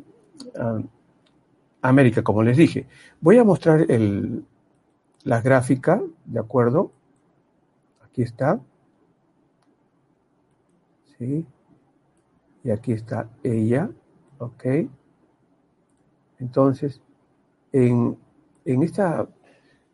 [1.84, 2.86] América, como les dije.
[3.20, 4.46] Voy a mostrar el,
[5.24, 6.92] la gráfica, ¿de acuerdo?
[8.04, 8.60] Aquí está.
[11.18, 11.46] ¿Sí?
[12.64, 13.90] Y aquí está ella,
[14.38, 14.66] ¿ok?
[16.40, 17.02] Entonces,
[17.72, 18.18] en,
[18.66, 19.28] esta,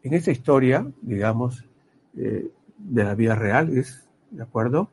[0.03, 1.67] en esta historia, digamos,
[2.15, 4.08] eh, de la vida real, ¿es?
[4.32, 4.89] ¿De acuerdo?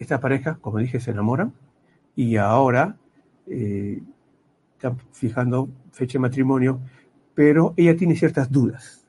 [0.00, 1.52] esta pareja, como dije, se enamoran
[2.16, 2.96] y ahora
[3.46, 4.02] eh,
[4.74, 6.80] están fijando fecha de matrimonio
[7.36, 9.06] pero ella tiene ciertas dudas,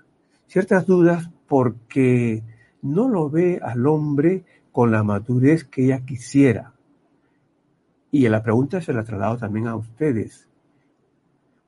[0.48, 2.44] ciertas dudas porque
[2.82, 6.74] no lo ve al hombre con la madurez que ella quisiera.
[8.12, 10.50] Y la pregunta se la traslado también a ustedes.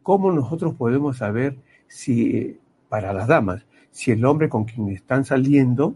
[0.03, 1.57] ¿Cómo nosotros podemos saber
[1.88, 2.57] si,
[2.88, 5.95] para las damas, si el hombre con quien están saliendo,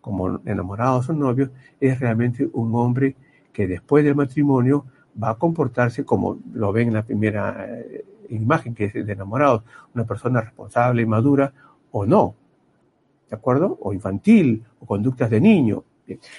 [0.00, 3.16] como enamorados o novios, es realmente un hombre
[3.52, 4.86] que después del matrimonio
[5.22, 9.64] va a comportarse como lo ven en la primera eh, imagen que es de enamorados,
[9.94, 11.52] una persona responsable y madura
[11.90, 12.34] o no,
[13.28, 13.78] ¿de acuerdo?
[13.80, 15.84] O infantil, o conductas de niño.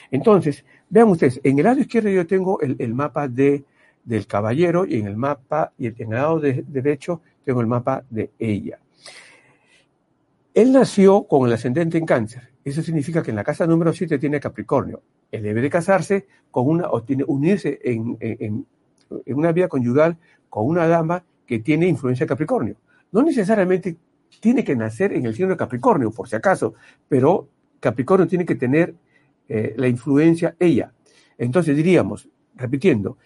[0.10, 3.65] Entonces, vean ustedes, en el lado izquierdo yo tengo el, mapa de,
[4.10, 8.32] del caballero y en el mapa, y en el lado derecho tengo el mapa de
[8.39, 8.80] ella.
[10.52, 12.50] Él nació con el ascendente en cáncer.
[12.65, 15.04] Eso significa que en la casa número 7 tiene Capricornio.
[15.32, 18.65] Él debe de casarse con una, o tiene unirse en, en
[19.28, 20.17] una vida conyugal
[20.50, 22.78] con una dama que tiene influencia de Capricornio.
[23.12, 23.95] No necesariamente
[24.39, 26.74] tiene que nacer en el signo de Capricornio, por si acaso,
[27.08, 27.48] pero
[27.80, 28.95] Capricornio tiene que tener
[29.48, 30.93] eh, la influencia ella.
[31.38, 33.17] Entonces diríamos, repitiendo,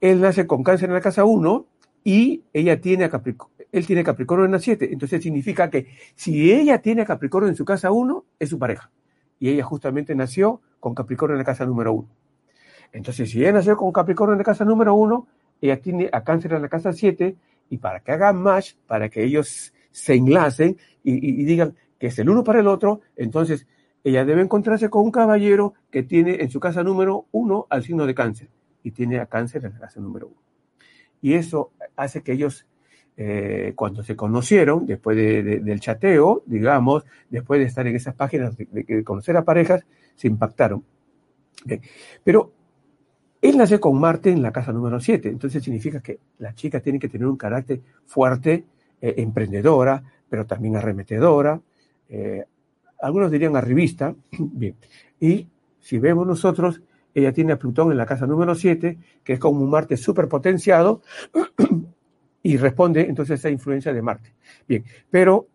[0.00, 1.66] él nace con cáncer en la casa 1
[2.04, 4.92] y ella tiene Capricornio, él tiene Capricornio en la 7.
[4.92, 8.90] Entonces significa que si ella tiene Capricornio en su casa 1, es su pareja.
[9.40, 12.08] Y ella justamente nació con Capricornio en la casa número 1.
[12.92, 15.26] Entonces, si ella nació con Capricornio en la casa número 1,
[15.60, 17.36] ella tiene a cáncer en la casa 7
[17.70, 22.28] y para que hagan match, para que ellos se enlacen y, digan que es el
[22.28, 23.66] uno para el otro, entonces
[24.04, 28.06] ella debe encontrarse con un caballero que tiene en su casa número uno al signo
[28.06, 28.48] de cáncer
[28.84, 30.36] y tiene a cáncer en la casa número uno.
[31.20, 32.66] Y eso hace que ellos,
[33.16, 39.02] eh, cuando se conocieron, después del chateo, digamos, después de estar en esas páginas de,
[39.02, 40.84] conocer a parejas, se impactaron.
[42.22, 42.52] Pero
[43.40, 46.98] él nace con Marte en la casa número 7, entonces significa que la chica tiene
[46.98, 48.64] que tener un carácter fuerte,
[49.00, 51.60] eh, emprendedora, pero también arremetedora,
[52.08, 52.44] eh,
[53.00, 54.76] algunos dirían arribista, bien.
[55.20, 55.46] Y
[55.80, 56.80] si vemos nosotros,
[57.14, 61.02] ella tiene a Plutón en la casa número 7, que es como un Marte superpotenciado,
[62.42, 64.34] y responde entonces a esa influencia de Marte.
[64.66, 65.46] Bien, pero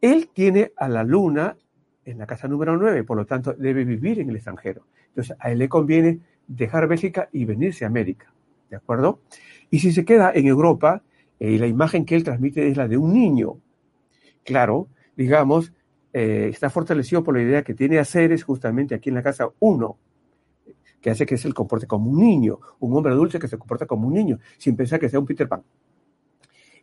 [0.00, 1.56] él tiene a la Luna
[2.04, 4.86] en la casa número 9, por lo tanto debe vivir en el extranjero.
[5.08, 8.32] Entonces a él le conviene dejar Bélgica y venirse a América,
[8.70, 9.20] ¿de acuerdo?
[9.70, 11.02] Y si se queda en Europa,
[11.40, 13.58] eh, la imagen que él transmite es la de un niño.
[14.44, 15.72] Claro, digamos,
[16.12, 19.48] eh, está fortalecido por la idea que tiene a Ceres justamente aquí en la casa
[19.58, 19.98] uno,
[21.04, 24.08] que hace que se comporte como un niño, un hombre adulto que se comporta como
[24.08, 25.62] un niño, sin pensar que sea un Peter Pan.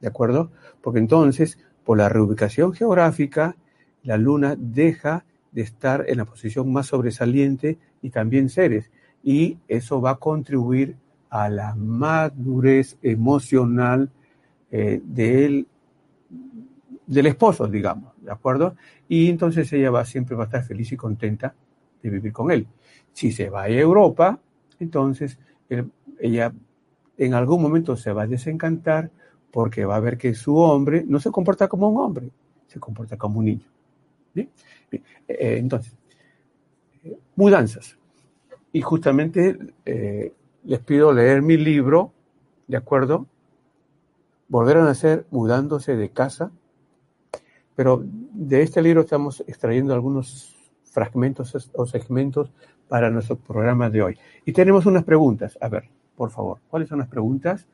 [0.00, 0.50] ¿De acuerdo?
[0.80, 3.56] Porque entonces, por la reubicación geográfica,
[4.02, 8.90] la luna deja de estar en la posición más sobresaliente y también Ceres.
[9.22, 10.96] Y eso va a contribuir
[11.30, 14.10] a la madurez emocional
[14.70, 15.66] eh, del,
[17.06, 18.76] del esposo, digamos, ¿de acuerdo?
[19.08, 21.54] Y entonces ella va siempre va a estar feliz y contenta
[22.02, 22.66] de vivir con él.
[23.12, 24.38] Si se va a Europa,
[24.78, 25.38] entonces
[26.18, 26.52] ella
[27.16, 29.10] en algún momento se va a desencantar
[29.50, 32.30] porque va a ver que su hombre no se comporta como un hombre,
[32.66, 33.66] se comporta como un niño.
[34.34, 34.48] Eh,
[35.28, 35.94] entonces,
[37.36, 37.96] mudanzas.
[38.72, 40.32] Y justamente eh,
[40.64, 42.12] les pido leer mi libro,
[42.66, 43.26] ¿de acuerdo?
[44.48, 46.50] Volver a nacer mudándose de casa.
[47.76, 52.50] Pero de este libro estamos extrayendo algunos fragmentos o segmentos
[52.88, 54.18] para nuestro programa de hoy.
[54.44, 55.56] Y tenemos unas preguntas.
[55.60, 57.66] A ver, por favor, ¿cuáles son las preguntas?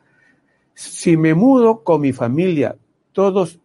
[0.75, 2.77] Si me mudo con mi familia,
[3.12, 3.59] ¿todos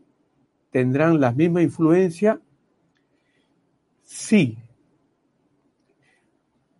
[0.72, 2.40] tendrán la misma influencia?
[4.04, 4.58] Sí,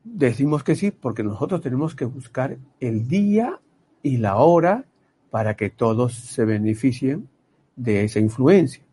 [0.04, 3.60] Decimos que sí porque nosotros tenemos que buscar el día
[4.02, 4.86] y la hora
[5.30, 7.30] para que todos se beneficien
[7.76, 8.84] de esa influencia.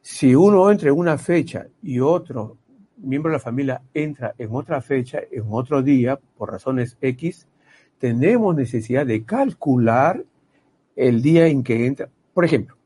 [0.00, 2.56] Si uno entra en una fecha y otro
[2.96, 7.46] miembro de la familia entra en otra fecha, en otro día, por razones X,
[7.98, 10.24] tenemos necesidad de calcular
[10.94, 12.08] el día en que entra.
[12.32, 12.76] Por ejemplo,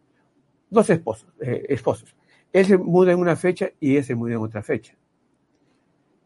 [0.71, 2.17] dos esposos, eh, esposos.
[2.53, 4.95] Él se muda en una fecha y él se muda en otra fecha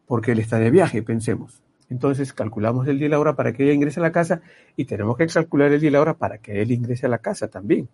[0.07, 1.61] porque él está de viaje, pensemos.
[1.89, 4.41] Entonces calculamos el día y la hora para que ella ingrese a la casa
[4.75, 7.19] y tenemos que calcular el día y la hora para que él ingrese a la
[7.19, 7.87] casa también.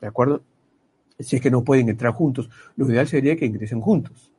[0.00, 0.42] ¿De acuerdo?
[1.18, 4.32] Si es que no pueden entrar juntos, lo ideal sería que ingresen juntos.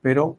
[0.00, 0.38] Pero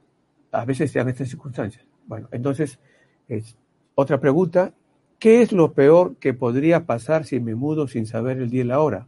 [0.51, 1.85] a veces se dan estas circunstancias.
[2.07, 2.79] Bueno, entonces,
[3.27, 3.55] es
[3.95, 4.73] otra pregunta.
[5.19, 8.65] ¿Qué es lo peor que podría pasar si me mudo sin saber el día y
[8.65, 9.07] la hora?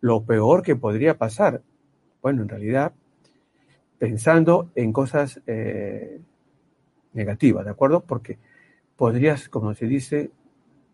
[0.00, 1.62] Lo peor que podría pasar.
[2.22, 2.92] Bueno, en realidad
[4.02, 6.20] pensando en cosas eh,
[7.12, 8.00] negativas, ¿de acuerdo?
[8.00, 8.36] Porque
[8.96, 10.32] podrías, como se dice,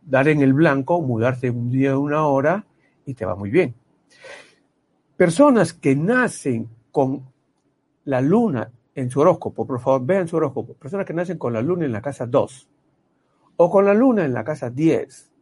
[0.02, 2.66] dar en el blanco, mudarte un día, una hora
[3.06, 3.74] y te va muy bien.
[5.16, 7.22] Personas que nacen con
[8.04, 10.74] la luna en su horóscopo, por favor, vean su horóscopo.
[10.74, 12.68] Personas que nacen con la luna en la casa 2
[13.56, 15.32] o con la luna en la casa 10,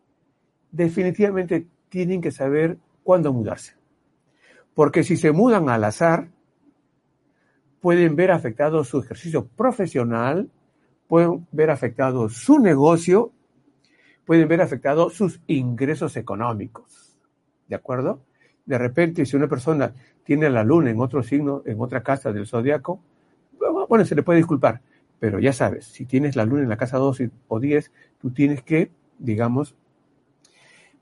[0.71, 3.75] definitivamente tienen que saber cuándo mudarse.
[4.73, 6.29] Porque si se mudan al azar,
[7.87, 10.51] pueden ver afectado su ejercicio profesional,
[11.07, 13.31] pueden ver afectado su negocio,
[14.25, 17.17] pueden ver afectado sus ingresos económicos.
[17.69, 18.25] ¿De acuerdo?
[18.65, 19.95] De repente, si una persona
[20.25, 22.99] tiene la luna en otro signo, en otra casa del zodiaco,
[23.89, 24.81] bueno, se le puede disculpar,
[25.21, 28.65] pero ya sabes, si tienes la luna en la casa 2 o 10, tú tienes
[28.65, 29.77] que, digamos,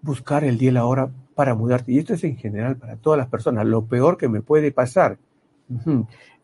[0.02, 1.92] buscar el día y la hora para mudarte.
[1.92, 3.64] Y esto es en general para todas las personas.
[3.64, 5.16] Lo peor que me puede pasar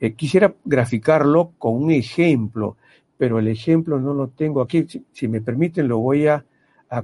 [0.00, 2.76] eh, quisiera graficarlo con un ejemplo,
[3.16, 4.86] pero el ejemplo no lo tengo aquí.
[5.12, 6.44] Si, me permiten, lo voy a,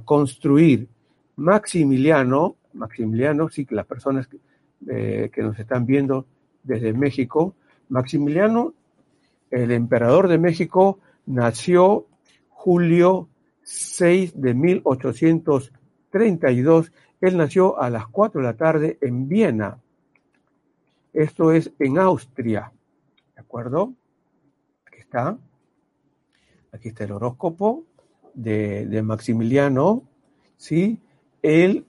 [0.03, 0.89] construir.
[1.37, 4.27] Maximiliano, Maximiliano, sí, que las personas
[4.89, 6.25] eh, que nos están viendo
[6.63, 7.55] desde México,
[7.87, 8.73] Maximiliano,
[9.49, 12.05] el emperador de México, nació
[12.49, 13.29] julio
[13.63, 16.91] 6 de 1832.
[17.21, 19.77] Él nació a las 4 de la tarde en Viena.
[21.13, 22.71] Esto es en Austria.
[23.35, 23.93] ¿De acuerdo?
[24.85, 25.37] Aquí está.
[26.71, 27.85] Aquí está el horóscopo
[28.33, 30.03] de, Maximiliano.
[30.57, 30.99] ¿Sí?
[31.41, 31.85] Él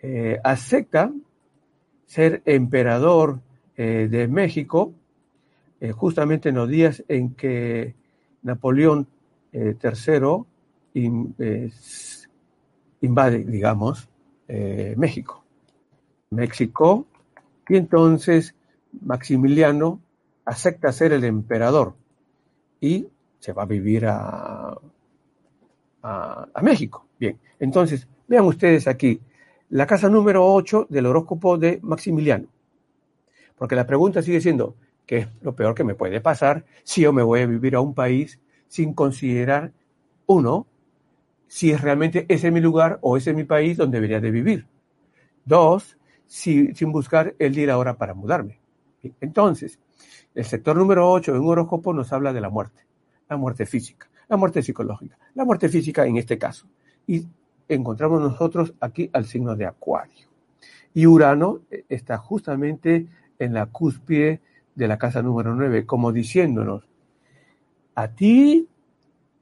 [0.00, 1.12] eh, acepta
[2.06, 3.40] ser emperador
[3.76, 4.92] eh, de México,
[5.80, 7.94] eh, justamente en los días en que
[8.42, 9.06] Napoleón
[9.52, 10.44] III
[13.00, 14.08] invade, digamos,
[14.96, 15.44] México.
[16.30, 17.06] México,
[17.68, 18.54] y entonces
[19.00, 20.00] Maximiliano
[20.44, 21.94] acepta ser el emperador
[22.80, 23.06] y
[23.38, 24.76] se va a vivir a,
[26.02, 27.06] a, México.
[27.18, 29.20] Bien, entonces, vean ustedes aquí,
[29.70, 32.48] la casa número 8 del horóscopo de Maximiliano.
[33.56, 37.12] Porque la pregunta sigue siendo, ¿qué es lo peor que me puede pasar si yo
[37.12, 39.72] me voy a vivir a un país sin considerar,
[40.26, 40.66] uno,
[41.46, 44.66] si es realmente ese mi lugar o ese es mi país donde debería de vivir?
[45.44, 45.97] Dos,
[46.28, 48.60] si, sin buscar el día y la hora para mudarme.
[49.20, 49.78] Entonces,
[50.34, 52.84] el sector número 8 en un horóscopo nos habla de la muerte,
[53.28, 56.68] la muerte física, la muerte psicológica, la muerte física en este caso.
[57.06, 57.26] Y
[57.68, 60.28] encontramos nosotros aquí al signo de Acuario.
[60.94, 63.06] Y Urano eh, está justamente
[63.38, 64.40] en la cúspide
[64.74, 66.84] de la casa número 9, como diciéndonos,
[67.94, 68.68] a ti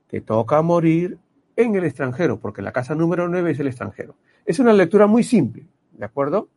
[0.07, 1.19] te toca morir
[1.57, 4.15] en el extranjero, porque la casa número 9 es el extranjero.
[4.45, 6.49] Es una lectura muy simple, ¿de acuerdo?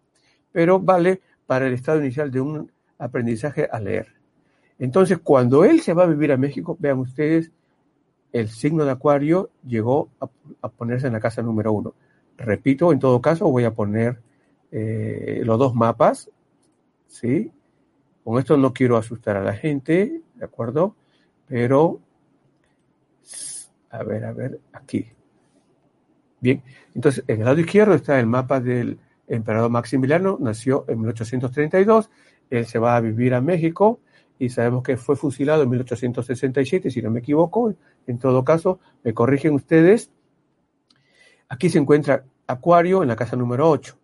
[0.52, 4.08] Pero vale para el estado inicial de un aprendizaje a leer.
[4.78, 7.52] Entonces, cuando él se va a vivir a México, vean ustedes,
[8.32, 11.93] el signo de Acuario llegó a, ponerse en la casa número uno.
[12.38, 14.22] Repito, en todo caso, voy a poner
[14.72, 16.30] eh, los dos mapas,
[17.08, 17.52] ¿sí?
[18.24, 20.95] Con esto no quiero asustar a la gente, ¿de acuerdo?
[21.47, 22.00] Pero,
[23.89, 25.08] a ver, a ver, aquí.
[26.39, 26.64] Bien,
[26.95, 28.97] entonces en el lado izquierdo está el mapa del
[29.30, 32.09] emperador Maximiliano, nació en 1832,
[32.49, 33.99] él se va a vivir a México,
[34.39, 37.75] y sabemos que fue fusilado en 1867, si no me equivoco.
[38.07, 40.11] En todo caso, me corrigen ustedes.
[41.49, 43.97] Aquí se encuentra Acuario en la casa número 8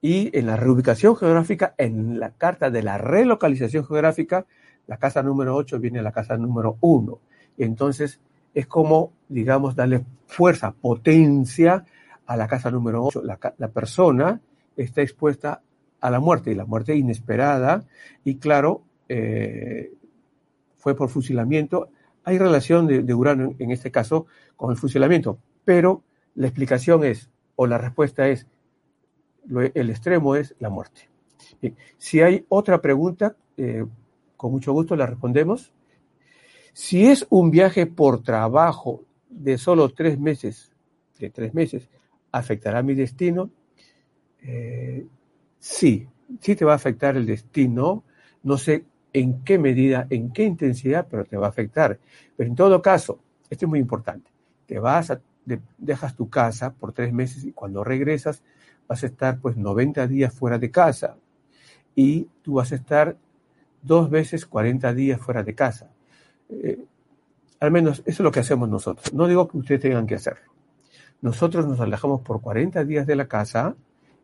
[0.00, 4.46] y en la reubicación geográfica, en la carta de la relocalización geográfica,
[4.86, 7.20] la casa número 8 viene a la casa número 1.
[7.58, 8.18] Y entonces
[8.54, 11.84] es como, digamos, darle fuerza, potencia
[12.26, 13.22] a la casa número 8.
[13.22, 14.40] La, la persona
[14.76, 15.62] está expuesta
[16.00, 17.84] a la muerte y la muerte inesperada
[18.24, 19.92] y claro, eh,
[20.76, 21.90] fue por fusilamiento.
[22.24, 26.02] Hay relación de, Urano en este caso con el fusilamiento, pero
[26.34, 28.46] la explicación es, o la respuesta es,
[29.48, 31.08] el extremo es la muerte.
[31.98, 33.84] Si hay otra pregunta, eh,
[34.36, 35.72] con mucho gusto la respondemos.
[36.72, 40.72] Si es un viaje por trabajo de solo tres meses,
[41.18, 41.88] de tres meses,
[42.32, 43.50] ¿afectará mi destino?
[44.42, 45.06] Eh,
[45.58, 46.06] sí,
[46.40, 48.04] sí te va a afectar el destino.
[48.42, 51.98] No sé en qué medida, en qué intensidad, pero te va a afectar.
[52.36, 53.18] Pero en todo caso,
[53.50, 54.30] esto es muy importante,
[54.66, 55.20] te vas a,
[55.78, 58.42] dejas tu casa por tres meses y cuando regresas
[58.88, 61.16] vas a estar pues 90 días fuera de casa
[61.94, 63.16] y tú vas a estar
[63.82, 65.90] dos veces 40 días fuera de casa.
[66.48, 66.84] Eh,
[67.60, 69.12] al menos eso es lo que hacemos nosotros.
[69.12, 70.50] No digo que ustedes tengan que hacerlo.
[71.20, 73.76] Nosotros nos alejamos por 40 días de la casa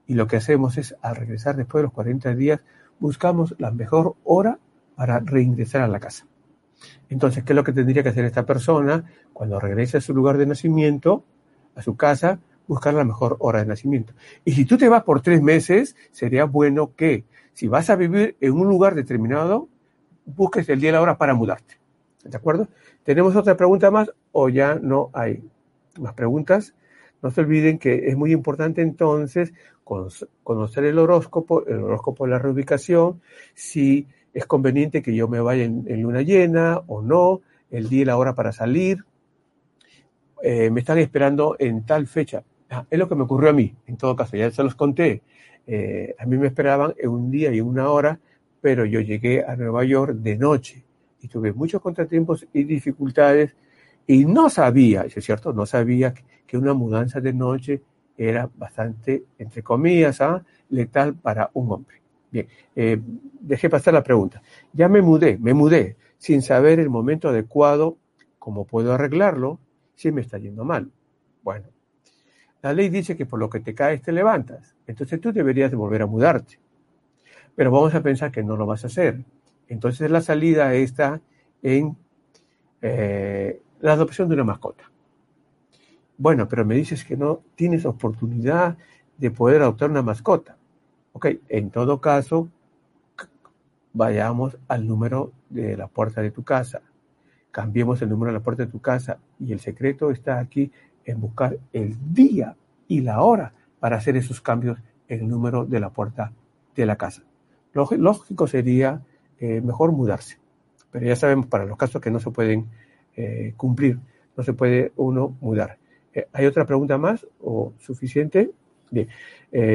[0.08, 2.60] y lo que hacemos es, al regresar después de los 40 días,
[2.98, 4.58] buscamos la mejor hora
[4.96, 6.26] para reingresar a la casa.
[7.10, 9.04] Entonces, ¿qué es lo que tendría que hacer esta persona
[9.34, 11.24] cuando regrese a su lugar de nacimiento,
[11.74, 14.14] a su casa, buscar la mejor hora de nacimiento?
[14.46, 18.34] Y si tú te vas por tres meses, sería bueno que, si vas a vivir
[18.40, 19.68] en un lugar determinado,
[20.24, 21.74] busques el día y la hora para mudarte.
[22.24, 22.68] ¿De acuerdo?
[23.02, 25.42] ¿Tenemos otra pregunta más o ya no hay
[26.00, 26.74] más preguntas?
[27.22, 29.52] No se olviden que es muy importante entonces
[30.42, 33.20] conocer el horóscopo, el horóscopo de la reubicación,
[33.54, 38.04] si es conveniente que yo me vaya en, luna llena o no, el día y
[38.04, 39.04] la hora para salir.
[40.42, 42.44] Eh, me están esperando en tal fecha.
[42.70, 45.22] Ah, es lo que me ocurrió a mí, en todo caso, ya se los conté.
[45.66, 48.20] Eh, a mí me esperaban en un día y una hora,
[48.60, 50.84] pero yo llegué a Nueva York de noche
[51.20, 53.56] y tuve muchos contratiempos y dificultades
[54.06, 56.14] y no sabía, es cierto, no sabía
[56.46, 57.82] que una mudanza de noche
[58.18, 60.44] era bastante, entre comillas, ¿ah?
[60.68, 62.02] letal para un hombre.
[62.30, 63.00] Bien, eh,
[63.40, 64.42] dejé pasar la pregunta.
[64.72, 67.96] Ya me mudé, me mudé, sin saber el momento adecuado,
[68.38, 69.60] cómo puedo arreglarlo
[69.94, 70.90] si me está yendo mal.
[71.42, 71.68] Bueno,
[72.60, 74.74] la ley dice que por lo que te caes te levantas.
[74.86, 76.58] Entonces tú deberías de volver a mudarte.
[77.54, 79.24] Pero vamos a pensar que no lo vas a hacer.
[79.68, 81.20] Entonces la salida está
[81.62, 81.96] en
[82.82, 84.87] eh, la adopción de una mascota.
[86.18, 88.76] Bueno, pero me dices que no tienes oportunidad
[89.16, 90.56] de poder adoptar una mascota.
[91.12, 92.48] Ok, en todo caso,
[93.92, 96.82] vayamos al número de la puerta de tu casa.
[97.52, 100.72] Cambiemos el número de la puerta de tu casa y el secreto está aquí
[101.04, 102.56] en buscar el día
[102.88, 106.32] y la hora para hacer esos cambios en el número de la puerta
[106.74, 107.22] de la casa.
[107.72, 109.02] lógico sería
[109.38, 110.38] eh, mejor mudarse.
[110.90, 112.66] Pero ya sabemos para los casos que no se pueden
[113.16, 114.00] eh, cumplir,
[114.36, 115.78] no se puede uno mudar.
[116.18, 118.50] Eh, ¿Hay otra pregunta más o suficiente?
[118.90, 119.08] Bien,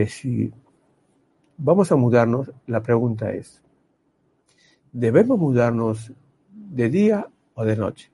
[0.09, 0.51] si
[1.57, 3.63] vamos a mudarnos, la pregunta es,
[4.91, 6.11] ¿debemos mudarnos
[6.51, 8.11] de día o de noche?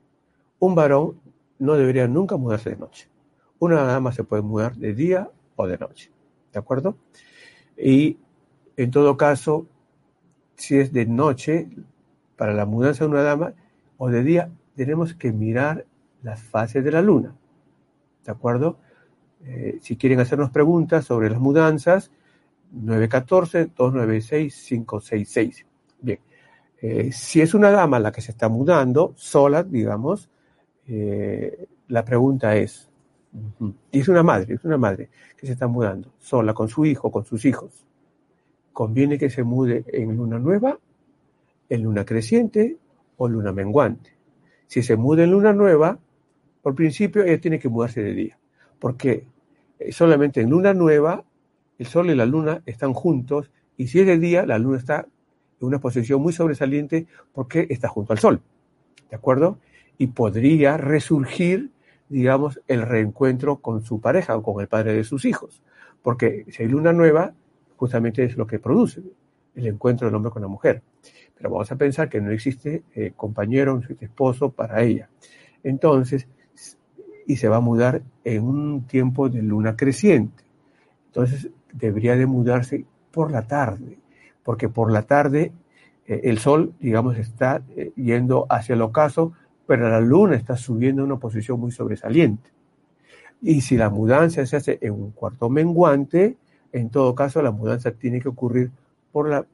[0.60, 1.20] Un varón
[1.58, 3.08] no debería nunca mudarse de noche.
[3.58, 6.12] Una dama se puede mudar de día o de noche.
[6.52, 6.96] ¿De acuerdo?
[7.76, 8.16] Y
[8.76, 9.66] en todo caso,
[10.54, 11.68] si es de noche,
[12.36, 13.54] para la mudanza de una dama,
[13.96, 15.84] o de día, tenemos que mirar
[16.22, 17.34] las fases de la luna.
[18.24, 18.78] ¿De acuerdo?
[19.44, 22.10] Eh, si quieren hacernos preguntas sobre las mudanzas,
[22.74, 25.64] 914-296-566.
[26.00, 26.20] Bien.
[26.82, 30.30] Eh, si es una dama la que se está mudando, sola, digamos,
[30.86, 32.88] eh, la pregunta es,
[33.90, 37.10] y es una madre, es una madre que se está mudando, sola, con su hijo,
[37.10, 37.86] con sus hijos.
[38.72, 40.78] ¿Conviene que se mude en luna nueva,
[41.68, 42.78] en luna creciente
[43.18, 44.16] o luna menguante?
[44.66, 45.98] Si se muda en luna nueva,
[46.62, 48.38] por principio ella tiene que mudarse de día,
[48.78, 49.26] porque
[49.78, 51.24] eh, solamente en luna nueva
[51.78, 55.06] el sol y la luna están juntos y si es de día la luna está
[55.60, 58.40] en una posición muy sobresaliente porque está junto al sol.
[59.10, 59.58] ¿De acuerdo?
[59.98, 61.70] Y podría resurgir
[62.10, 65.62] digamos, el reencuentro con su pareja o con el padre de sus hijos.
[66.02, 67.32] Porque si hay luna nueva,
[67.76, 69.00] justamente es lo que produce
[69.54, 70.82] el encuentro del hombre con la mujer.
[71.36, 75.08] Pero vamos a pensar que no existe eh, compañero, no esposo para ella.
[75.62, 76.26] Entonces,
[77.26, 80.44] y se va a mudar en un tiempo de luna creciente.
[81.06, 83.98] Entonces, debería de mudarse por la tarde,
[84.42, 85.52] porque por la tarde
[86.06, 89.32] eh, el sol, digamos, está eh, yendo hacia el ocaso
[89.70, 92.50] pero la luna está subiendo a una posición muy sobresaliente.
[93.40, 96.38] Y si la mudanza se hace en un cuarto menguante,
[96.72, 98.72] en todo caso la mudanza tiene que ocurrir
[99.12, 99.46] por la,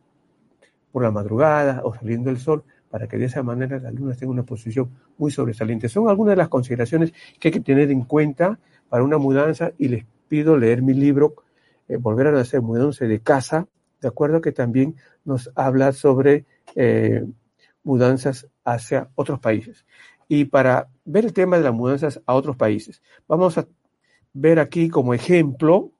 [0.91, 2.65] por la madrugada o saliendo el sol
[2.97, 5.87] para que de esa manera la luna esté en una posición muy sobresaliente.
[5.87, 9.89] Son algunas de las consideraciones que hay que tener en cuenta para una mudanza y
[9.89, 11.35] les pido leer mi libro,
[11.89, 13.69] eh, Volver a nacer, mudanza de casa,
[14.01, 17.23] de acuerdo que también nos habla sobre eh,
[17.83, 19.85] mudanzas hacia otros países.
[20.27, 23.69] Y para ver el tema de las mudanzas a otros países, vamos a
[24.33, 25.93] ver aquí como ejemplo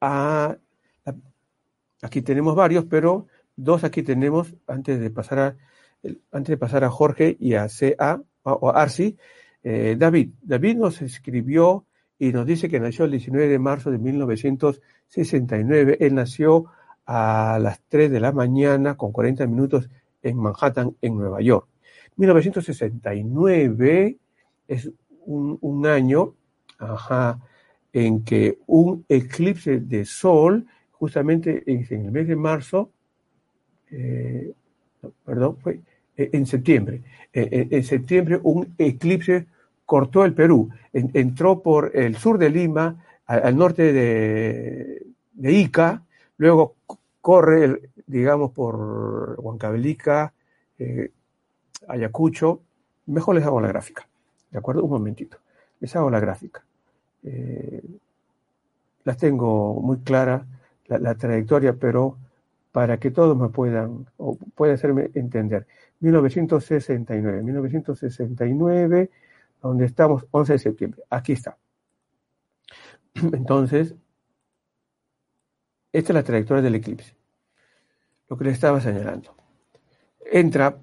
[0.00, 0.56] a,
[2.00, 5.56] aquí tenemos varios, pero dos aquí tenemos antes de pasar a
[6.32, 9.16] antes de pasar a Jorge y a CA o a Arsi,
[9.62, 10.30] eh, David.
[10.42, 11.84] David nos escribió
[12.18, 15.96] y nos dice que nació el 19 de marzo de 1969.
[16.00, 16.66] Él nació
[17.06, 19.88] a las 3 de la mañana con 40 minutos
[20.22, 21.68] en Manhattan, en Nueva York.
[22.16, 24.18] 1969
[24.68, 24.90] es
[25.26, 26.34] un, año
[27.92, 32.92] en que un eclipse de sol, justamente en, el mes de marzo,
[33.94, 34.52] eh,
[35.24, 35.80] perdón, fue
[36.16, 37.02] eh, en septiembre.
[37.32, 39.46] Eh, en septiembre un eclipse
[39.86, 46.02] cortó el Perú, entró por el sur de Lima, al, norte de, Ica,
[46.36, 46.74] luego
[47.20, 50.32] corre, digamos, por Huancavelica,
[50.78, 51.10] eh,
[51.88, 52.60] Ayacucho.
[53.06, 54.06] Mejor les hago la gráfica,
[54.50, 54.84] ¿de acuerdo?
[54.84, 55.38] Un momentito.
[55.80, 56.62] Les hago la gráfica.
[57.22, 57.82] Eh,
[59.04, 60.46] las tengo muy clara,
[60.86, 62.16] la, trayectoria, pero
[62.74, 65.64] para que todos me puedan, o puedan hacerme entender.
[66.00, 69.10] 1969, 1969,
[69.62, 71.02] donde estamos, 11 de septiembre.
[71.08, 71.56] Aquí está.
[73.14, 73.94] Entonces,
[75.92, 77.14] esta es la trayectoria del eclipse
[78.28, 79.36] lo que le estaba señalando.
[80.32, 80.76] Entra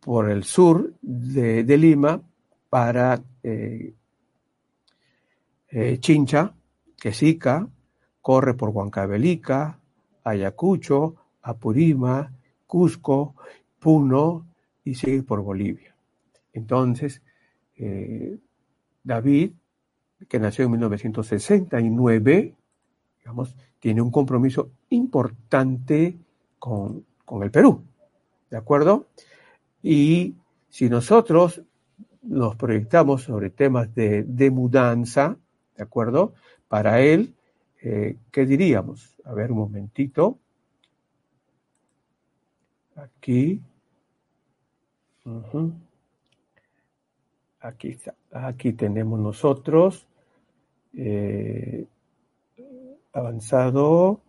[0.00, 2.20] por el sur de, Lima
[2.68, 3.94] para eh,
[5.68, 6.54] eh, Chincha,
[6.96, 7.68] Quesica,
[8.20, 9.80] corre por Huancavelica,
[10.22, 12.32] Ayacucho, Apurima,
[12.66, 13.34] Cusco,
[13.78, 14.46] Puno
[14.82, 15.94] y sigue por Bolivia.
[16.52, 17.22] Entonces,
[17.76, 18.38] eh,
[19.02, 19.52] David,
[20.28, 22.54] que nació en 1969,
[23.18, 26.16] digamos, tiene un compromiso importante
[26.58, 27.04] con,
[27.42, 27.82] el Perú.
[28.50, 29.08] ¿De acuerdo?
[29.82, 30.34] Y
[30.70, 31.60] si nosotros
[32.22, 35.36] nos proyectamos sobre temas de, mudanza,
[35.76, 36.32] ¿de acuerdo?
[36.68, 37.34] Para él,
[37.82, 39.16] eh, ¿qué diríamos?
[39.24, 40.38] A ver un momentito.
[42.96, 43.60] Aquí.
[47.60, 48.14] Aquí está.
[48.30, 50.06] Aquí tenemos nosotros.
[50.94, 51.86] Eh,
[53.12, 54.20] avanzado.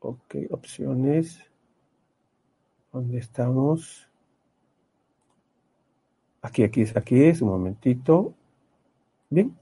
[0.00, 1.40] Ok, opciones.
[2.92, 4.08] ¿Dónde estamos?
[6.42, 8.34] Aquí, aquí es, aquí es, un momentito.
[9.28, 9.54] Bien,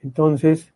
[0.00, 0.72] entonces,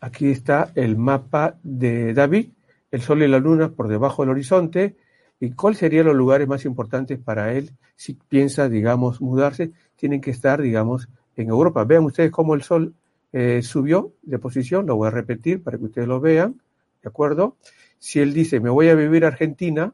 [0.00, 2.50] aquí está el mapa de David.
[2.90, 4.96] el Sol y la Luna por debajo del horizonte.
[5.40, 9.72] ¿Y cuáles serían los lugares más importantes para él si piensa, digamos, mudarse?
[9.96, 11.84] Tienen que estar, digamos, en Europa.
[11.84, 12.94] Vean ustedes cómo el Sol
[13.32, 16.60] eh, subió de posición, lo voy a repetir para que ustedes lo vean,
[17.02, 17.56] ¿de acuerdo?
[17.98, 19.92] Si él dice, me voy a vivir a Argentina,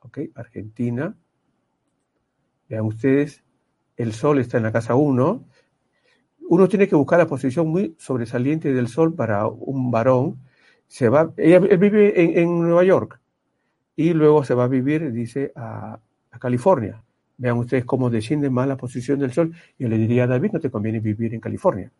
[0.00, 1.16] ok, Argentina,
[2.68, 3.42] vean ustedes,
[3.96, 5.44] el Sol está en la casa 1,
[6.50, 10.38] uno tiene que buscar la posición muy sobresaliente del Sol para un varón,
[10.86, 13.19] se va, él vive en, Nueva York
[14.00, 16.00] y luego se va a vivir, dice, a,
[16.40, 17.02] California.
[17.36, 19.52] Vean ustedes cómo desciende más la posición del Sol.
[19.78, 21.92] Yo le diría a David, no te conviene vivir en California.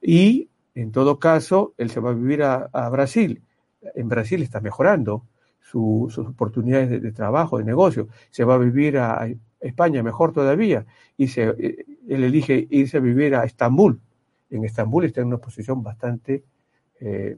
[0.00, 3.42] Y en todo caso, él se va a vivir a, Brasil.
[3.96, 5.24] En Brasil está mejorando
[5.60, 8.06] sus oportunidades de, trabajo, de negocio.
[8.30, 9.28] Se va a vivir a,
[9.58, 10.86] España, mejor todavía.
[11.16, 11.84] Y se, él
[12.22, 14.00] elige irse a vivir a Estambul.
[14.48, 16.44] En Estambul está en una posición bastante
[17.00, 17.36] eh,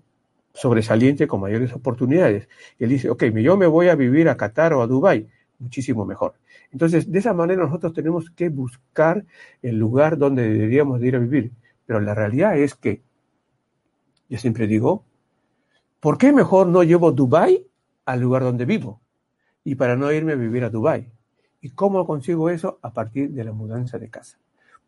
[0.54, 2.48] sobresaliente con mayores oportunidades.
[2.78, 5.28] Y él dice, ok, yo me voy a vivir a Qatar o a Dubái
[5.58, 6.34] muchísimo mejor.
[6.72, 9.24] Entonces, de esa manera nosotros tenemos que buscar
[9.62, 11.52] el lugar donde deberíamos de ir a vivir.
[11.86, 13.02] Pero la realidad es que,
[14.28, 15.04] yo siempre digo,
[16.00, 17.66] ¿por qué mejor no llevo Dubai
[18.04, 19.00] al lugar donde vivo?
[19.64, 21.10] Y para no irme a vivir a Dubai.
[21.60, 22.78] ¿Y cómo consigo eso?
[22.82, 24.38] A partir de la mudanza de casa.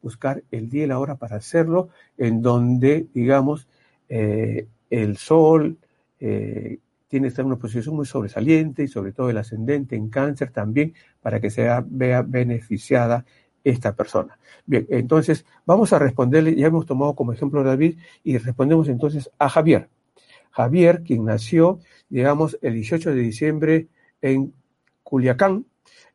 [0.03, 1.89] Buscar el día y la hora para hacerlo
[2.19, 3.67] en donde, digamos,
[4.09, 5.79] eh, el sol,
[6.21, 6.79] eh,
[7.09, 10.95] tiene estar en una posición muy sobresaliente y sobre todo el ascendente en cáncer también
[11.21, 13.25] para que sea vea beneficiada
[13.63, 14.39] esta persona.
[14.65, 19.31] Bien, entonces vamos a responderle, ya hemos tomado como ejemplo a David y respondemos entonces
[19.39, 19.89] a Javier.
[20.51, 23.89] Javier, quien nació, digamos, el 18 de diciembre
[24.23, 24.55] en
[25.03, 25.67] Culiacán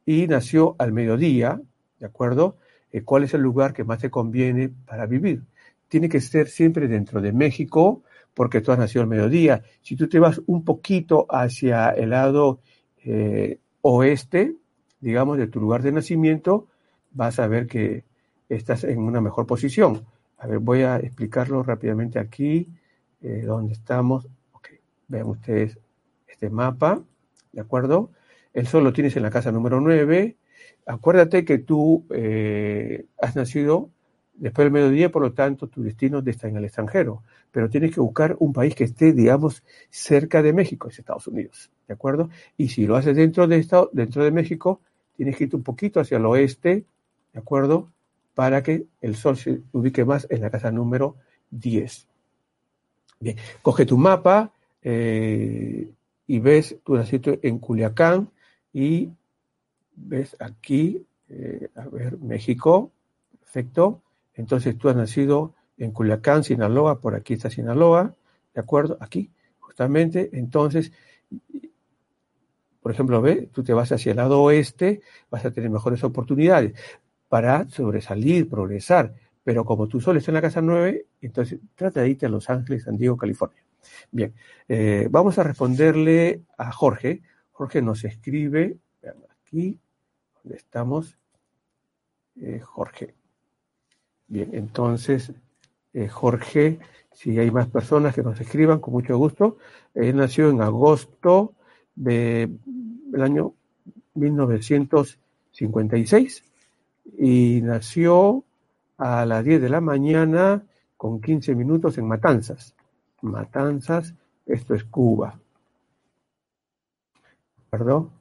[0.05, 1.61] y nació al mediodía,
[1.99, 2.57] ¿de acuerdo?
[2.91, 5.43] Eh, ¿Cuál es el lugar que más te conviene para vivir?
[5.87, 8.03] Tiene que ser siempre dentro de México,
[8.33, 9.63] porque tú has nacido al mediodía.
[9.81, 12.59] Si tú te vas un poquito hacia el lado
[13.03, 14.55] eh, oeste,
[14.99, 16.67] digamos, de tu lugar de nacimiento,
[17.11, 18.03] vas a ver que
[18.49, 20.05] estás en una mejor posición.
[20.37, 22.69] A ver, voy a explicarlo rápidamente aquí,
[23.21, 24.27] eh, donde estamos.
[24.53, 24.69] Ok,
[25.07, 25.77] vean ustedes
[26.27, 27.01] este mapa,
[27.51, 28.11] ¿de acuerdo?
[28.53, 30.37] El sol lo tienes en la casa número 9.
[30.85, 33.89] Acuérdate que tú eh, has nacido
[34.33, 38.01] después del mediodía, por lo tanto, tu destino está en el extranjero pero tienes que
[38.01, 42.29] buscar un país que esté, digamos, cerca de México, es Estados Unidos, ¿de acuerdo?
[42.57, 44.79] Y si lo haces dentro de, Estado, dentro de México,
[45.17, 46.85] tienes que irte un poquito hacia el oeste,
[47.33, 47.91] ¿de acuerdo?
[48.33, 51.17] Para que el sol se ubique más en la casa número
[51.51, 52.07] 10.
[53.19, 54.51] Bien, coge tu mapa
[54.81, 55.91] eh,
[56.25, 58.29] y ves, tú naciste en Culiacán
[58.73, 59.11] y
[59.95, 62.91] ves aquí, eh, a ver, México,
[63.41, 64.01] perfecto.
[64.33, 68.15] Entonces tú has nacido en Culiacán, Sinaloa, por aquí está Sinaloa,
[68.53, 68.97] ¿de acuerdo?
[68.99, 70.91] Aquí, justamente, entonces,
[72.81, 76.73] por ejemplo, ve, tú te vas hacia el lado oeste, vas a tener mejores oportunidades
[77.29, 82.09] para sobresalir, progresar, pero como tu sol está en la casa 9, entonces trata de
[82.09, 83.63] irte a Los Ángeles, San Diego, California.
[84.11, 84.33] Bien,
[84.67, 87.23] eh, vamos a responderle a Jorge.
[87.51, 89.79] Jorge nos escribe, vean aquí,
[90.43, 91.17] donde estamos,
[92.35, 93.15] eh, Jorge.
[94.31, 95.31] Bien, entonces
[95.93, 96.79] eh, Jorge,
[97.11, 99.57] si hay más personas que nos escriban, con mucho gusto.
[99.93, 101.53] Él nació en agosto
[101.95, 102.57] del
[103.19, 103.53] año
[104.13, 106.45] 1956
[107.17, 108.45] y nació
[108.97, 110.63] a las 10 de la mañana
[110.95, 112.73] con 15 minutos en Matanzas.
[113.21, 114.13] Matanzas,
[114.45, 115.37] esto es Cuba.
[117.69, 118.11] ¿Perdón?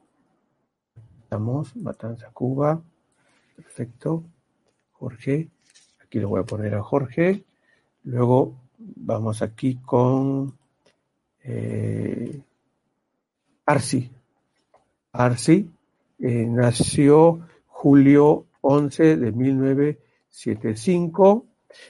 [1.22, 2.82] Estamos, Matanzas, Cuba.
[3.54, 4.24] Perfecto.
[4.90, 5.48] Jorge.
[6.10, 7.44] Aquí lo voy a poner a Jorge.
[8.02, 10.58] Luego vamos aquí con
[11.44, 12.42] eh,
[13.64, 14.10] Arsi.
[15.12, 15.70] Arsi
[16.18, 21.46] eh, nació julio 11 de 1975.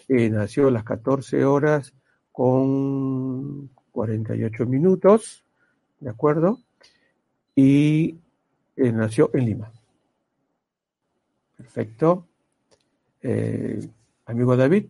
[0.07, 1.95] Eh, nació a las 14 horas
[2.31, 5.43] con 48 minutos,
[5.99, 6.59] ¿de acuerdo?
[7.57, 8.19] Y
[8.77, 9.73] nació en Lima.
[11.57, 12.27] Perfecto.
[14.31, 14.87] Amigo David,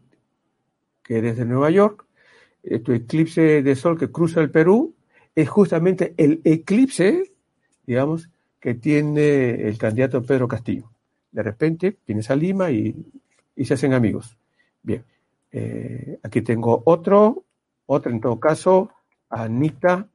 [1.03, 2.07] que desde Nueva York,
[2.85, 4.95] tu eclipse de sol que cruza el Perú,
[5.35, 7.33] es justamente el eclipse,
[7.87, 8.29] digamos,
[8.59, 10.91] que tiene el candidato Pedro Castillo.
[11.33, 12.95] De repente vienes a Lima y,
[13.65, 14.39] se hacen amigos.
[14.83, 15.05] Bien,
[15.53, 17.45] eh, aquí tengo otro,
[17.87, 18.91] otro en todo caso,
[19.29, 20.09] Anita,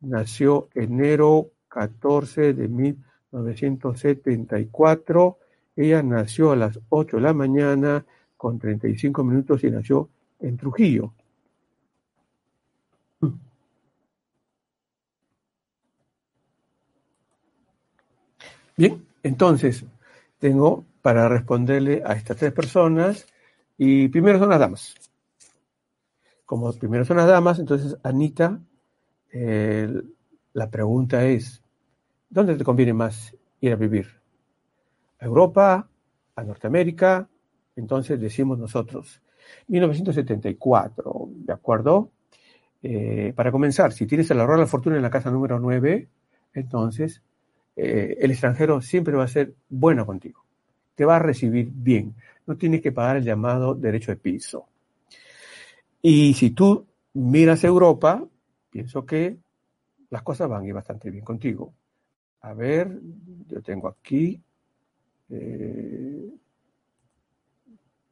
[0.00, 5.38] nació enero 14 de 1974.
[5.76, 8.06] Ella nació a las 8 de la mañana
[8.44, 11.14] con 35 minutos y nació en Trujillo.
[18.76, 19.86] Bien, entonces
[20.38, 23.26] tengo para responderle a estas tres personas
[23.78, 24.94] y primero son las damas.
[26.44, 28.60] Como primero son las damas, entonces Anita,
[29.32, 29.88] eh,
[30.52, 31.62] la pregunta es,
[32.28, 34.06] ¿dónde te conviene más ir a vivir?
[35.18, 35.88] ¿A Europa?
[36.36, 37.26] ¿A Norteamérica?
[37.76, 39.20] Entonces decimos nosotros,
[39.68, 42.10] 1974, ¿de acuerdo?
[42.82, 46.08] Eh, para comenzar, si tienes el ahorro de la fortuna en la casa número 9,
[46.52, 47.22] entonces
[47.76, 50.44] eh, el extranjero siempre va a ser bueno contigo.
[50.94, 52.14] Te va a recibir bien.
[52.46, 54.66] No tienes que pagar el llamado derecho de piso.
[56.02, 58.24] Y si tú miras Europa,
[58.70, 59.38] pienso que
[60.10, 61.72] las cosas van a ir bastante bien contigo.
[62.42, 63.00] A ver,
[63.48, 64.40] yo tengo aquí,
[65.30, 66.28] eh,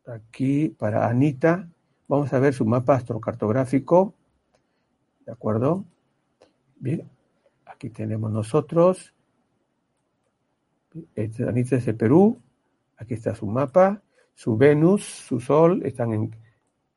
[0.06, 1.68] aquí para Anita,
[2.08, 4.14] vamos a ver su mapa astrocartográfico,
[5.24, 5.84] ¿de acuerdo?
[6.76, 7.08] Bien,
[7.64, 9.14] aquí tenemos nosotros,
[11.14, 12.40] este, Anita es de Perú,
[12.96, 14.02] aquí está su mapa,
[14.34, 16.36] su Venus, su Sol, están en,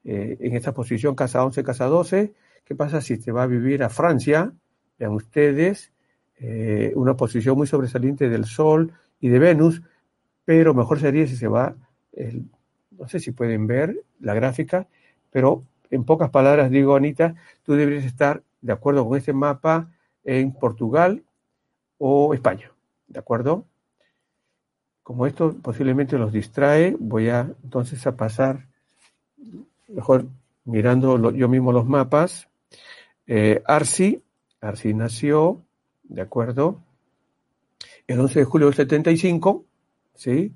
[0.04, 2.34] eh, en esta posición casa 11, casa 12.
[2.64, 4.52] ¿Qué pasa si te va a vivir a Francia?
[4.98, 5.92] Vean ustedes,
[6.38, 9.82] eh, una posición muy sobresaliente del Sol y de Venus,
[10.44, 11.76] pero mejor sería si se va,
[12.98, 14.88] no sé si pueden ver la gráfica,
[15.32, 19.92] pero en pocas palabras digo, Anita, tú deberías estar de acuerdo con este mapa
[20.24, 21.24] en Portugal
[21.98, 22.72] o España,
[23.08, 23.66] ¿de acuerdo?
[25.04, 28.68] Como esto posiblemente los distrae, voy a entonces a pasar,
[29.88, 30.26] mejor
[30.64, 32.50] mirando yo mismo los mapas.
[33.28, 34.24] Eh, Arsi,
[34.62, 35.62] Arsi nació,
[36.04, 36.82] ¿de acuerdo?
[38.08, 39.66] El 11 de julio del 75,
[40.16, 40.54] ¿sí?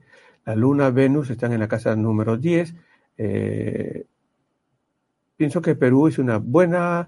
[0.50, 2.74] La Luna, Venus están en la casa número 10.
[3.20, 4.08] Eh,
[5.38, 7.08] pienso que Perú es una buena,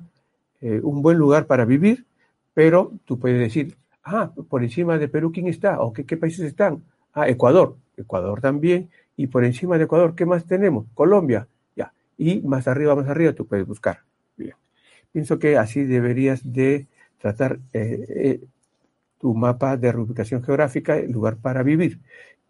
[0.61, 2.05] eh, un buen lugar para vivir,
[2.53, 5.81] pero tú puedes decir, ah, por encima de Perú, ¿quién está?
[5.81, 6.83] ¿O qué, qué países están?
[7.13, 8.91] Ah, Ecuador, Ecuador también.
[9.17, 10.85] Y por encima de Ecuador, ¿qué más tenemos?
[10.93, 11.93] Colombia, ya.
[12.19, 14.01] Y más arriba, más arriba, tú puedes buscar.
[14.37, 14.53] Bien.
[15.11, 16.85] Pienso que así deberías de
[17.17, 18.39] tratar eh,
[19.17, 21.99] tu mapa de reubicación geográfica, el lugar para vivir.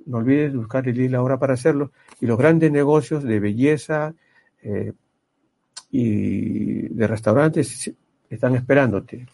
[0.05, 1.91] No olvides buscar el la hora para hacerlo.
[2.19, 4.13] Y los grandes negocios de belleza
[4.61, 4.93] eh,
[5.89, 7.91] y de restaurantes
[8.29, 9.27] están esperándote.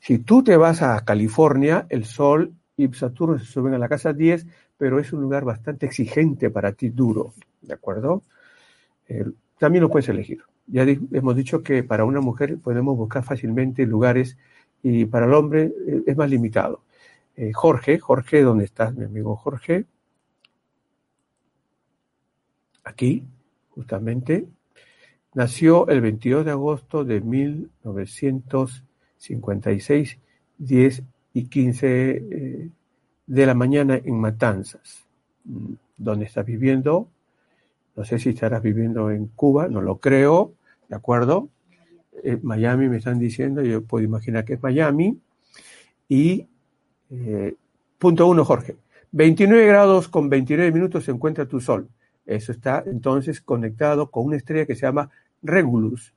[0.00, 4.12] Si tú te vas a California, el sol y Saturno se suben a la casa
[4.12, 8.22] 10, pero es un lugar bastante exigente para ti, duro, ¿de acuerdo?
[9.08, 9.24] Eh,
[9.58, 10.42] también lo puedes elegir.
[10.66, 14.36] Ya hemos dicho que para una mujer podemos buscar fácilmente lugares
[14.82, 16.82] y para el hombre eh, es más limitado.
[17.40, 19.84] Eh, Jorge, Jorge, ¿dónde estás, mi amigo Jorge?
[22.82, 23.22] Aquí,
[23.70, 24.48] justamente.
[25.34, 30.18] Nació el 22 de agosto de 1956,
[30.58, 32.70] 10 y 15 eh,
[33.28, 35.06] de la mañana en Matanzas,
[35.44, 37.08] mm, donde estás viviendo.
[37.94, 40.54] No sé si estarás viviendo en Cuba, no lo creo,
[40.88, 41.50] ¿de acuerdo?
[42.24, 45.20] Eh, Miami me están diciendo, yo puedo imaginar que es Miami.
[46.08, 46.48] Y
[47.10, 47.54] eh,
[47.98, 48.76] punto uno, Jorge.
[49.12, 51.88] 29 grados con 29 minutos se encuentra tu sol.
[52.26, 55.10] Eso está entonces conectado con una estrella que se llama
[55.42, 56.14] Regulus.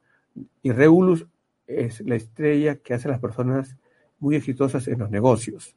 [0.62, 1.26] Y Regulus
[1.68, 3.78] es la estrella que hace las personas
[4.20, 5.76] muy exitosas en los negocios.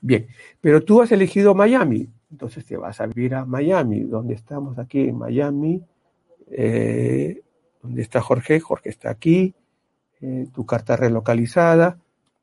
[0.00, 0.28] Bien,
[0.60, 5.00] pero tú has elegido Miami, entonces te vas a vivir a Miami, donde estamos aquí
[5.00, 5.82] en Miami,
[6.50, 7.42] eh,
[7.82, 9.54] donde está Jorge, Jorge está aquí,
[10.20, 11.98] eh, tu carta relocalizada,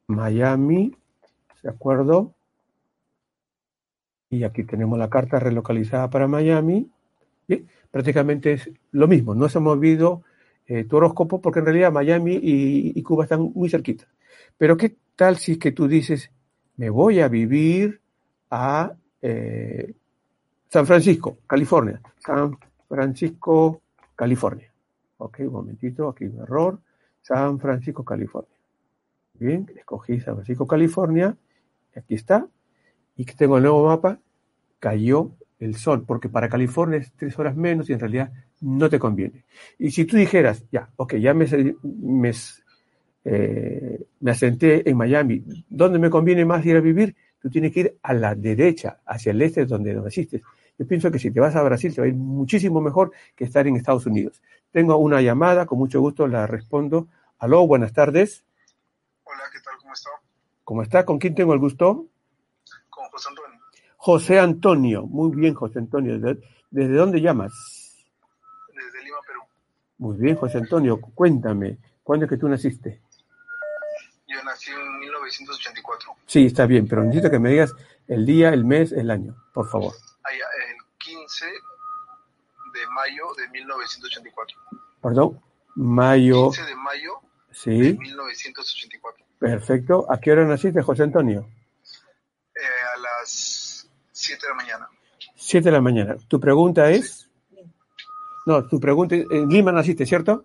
[0.07, 0.95] Miami,
[1.63, 2.35] ¿de acuerdo?
[4.29, 6.91] Y aquí tenemos la carta relocalizada para Miami.
[7.91, 10.23] Prácticamente es lo mismo, no se ha movido
[10.65, 14.07] eh, tu horóscopo porque en realidad Miami y, Cuba están muy cerquitas.
[14.57, 16.31] Pero ¿qué tal si es que tú dices,
[16.77, 18.01] me voy a vivir
[18.49, 19.93] a eh,
[20.69, 22.01] San Francisco, California?
[22.17, 22.57] San
[22.87, 23.81] Francisco,
[24.15, 24.71] California.
[25.17, 26.79] Ok, un momentito, aquí un error.
[27.21, 28.57] San Francisco, California.
[29.39, 31.35] Bien, escogí San Francisco, California.
[31.95, 32.47] Aquí está.
[33.15, 34.19] Y que tengo el nuevo mapa.
[34.79, 38.31] Cayó el sol, porque para California es tres horas menos y en realidad
[38.61, 39.45] no te conviene.
[39.79, 41.45] Y si tú dijeras, ya, ok, ya me,
[41.83, 42.33] me
[43.25, 45.43] eh, me asenté en Miami.
[45.69, 47.15] ¿Dónde me conviene más ir a vivir?
[47.41, 50.41] Tú tienes que ir a la derecha, hacia el este, donde naciste.
[50.77, 53.43] Yo pienso que si te vas a Brasil te va a ir muchísimo mejor que
[53.43, 54.41] estar en Estados Unidos.
[54.71, 57.07] Tengo una llamada, con mucho gusto la respondo.
[57.39, 58.43] Aló, buenas tardes.
[59.23, 59.77] Hola, ¿qué tal?
[59.79, 60.09] ¿Cómo está?
[60.73, 61.05] ¿Cómo está?
[61.05, 62.07] ¿Con quién tengo el gusto?
[62.89, 63.59] Con José Antonio.
[63.95, 65.03] José Antonio.
[65.03, 66.17] Muy bien, José Antonio.
[66.17, 67.53] ¿Desde dónde llamas?
[68.69, 69.41] Desde Lima, Perú.
[69.99, 70.99] Muy bien, José Antonio.
[70.99, 73.03] Cuéntame, ¿cuándo es que tú naciste?
[74.25, 76.15] Yo nací en 1984.
[76.25, 77.75] Sí, está bien, pero necesito que me digas
[78.07, 79.93] el día, el mes, el año, por favor.
[80.23, 84.57] Ya, el 15 de mayo de 1984.
[85.03, 85.39] Perdón,
[85.75, 87.19] mayo, 15 de mayo
[87.49, 87.69] de sí,
[87.99, 89.22] 1984.
[89.43, 90.05] Perfecto.
[90.11, 91.45] ¿A qué hora naciste, José Antonio?
[92.55, 92.59] Eh,
[92.95, 94.89] a las 7 de la mañana.
[95.35, 96.15] 7 de la mañana.
[96.27, 97.29] ¿Tu pregunta es?
[98.45, 100.43] No, tu pregunta es, en Lima naciste, ¿cierto?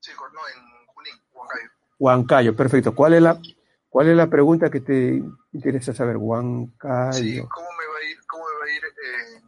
[0.00, 1.70] Sí, no, en Junín, Huancayo.
[1.98, 2.94] Huancayo, perfecto.
[2.94, 3.40] ¿Cuál es la,
[3.88, 5.22] cuál es la pregunta que te
[5.52, 6.16] interesa saber?
[6.16, 7.12] Huancayo.
[7.12, 9.42] Sí, ¿cómo me va a ir, cómo me va a ir eh,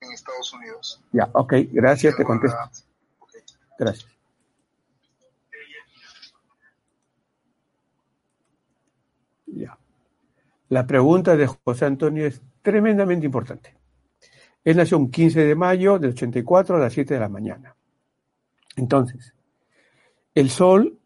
[0.00, 1.00] en Estados Unidos?
[1.12, 2.56] Ya, ok, gracias, te contesto.
[2.56, 2.70] la-
[3.20, 3.30] ok.
[3.78, 4.10] Gracias.
[9.46, 9.76] Ya.
[10.72, 13.76] La pregunta de José Antonio es tremendamente importante.
[14.64, 17.76] Él nació un 15 de mayo del 84 a las 7 de la mañana.
[18.76, 19.34] Entonces,
[20.34, 20.98] el sol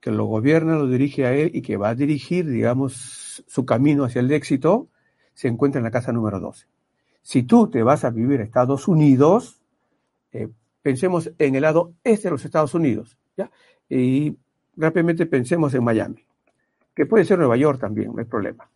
[0.00, 4.06] que lo gobierna, lo dirige a él y que va a dirigir, digamos, su camino
[4.06, 4.88] hacia el éxito,
[5.34, 6.66] se encuentra en la casa número 12.
[7.22, 9.60] Si tú te vas a vivir a Estados Unidos,
[10.32, 10.48] eh,
[10.82, 13.52] pensemos en el lado este de los Estados Unidos, ¿ya?
[13.88, 14.36] Y
[14.76, 16.26] rápidamente pensemos en Miami,
[16.92, 18.68] que puede ser Nueva York también, no hay problema.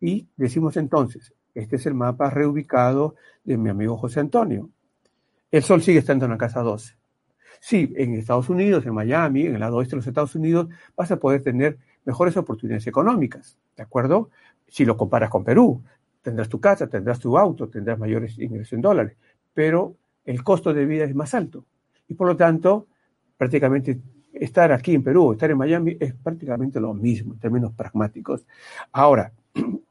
[0.00, 4.70] Y decimos entonces, este es el mapa reubicado de mi amigo José Antonio.
[5.50, 6.96] El sol sigue estando en la casa 12.
[7.60, 11.10] Sí, en Estados Unidos, en Miami, en el lado oeste de los Estados Unidos, vas
[11.10, 14.30] a poder tener mejores oportunidades económicas, ¿de acuerdo?
[14.68, 15.82] Si lo comparas con Perú,
[16.22, 19.16] tendrás tu casa, tendrás tu auto, tendrás mayores ingresos en dólares,
[19.54, 21.64] pero el costo de vida es más alto.
[22.06, 22.86] Y por lo tanto,
[23.36, 23.98] prácticamente
[24.32, 28.46] estar aquí en Perú o estar en Miami es prácticamente lo mismo en términos pragmáticos.
[28.92, 29.32] Ahora,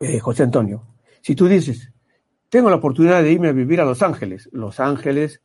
[0.00, 0.84] eh, José Antonio,
[1.20, 1.92] si tú dices,
[2.48, 5.42] tengo la oportunidad de irme a vivir a Los Ángeles, Los Ángeles,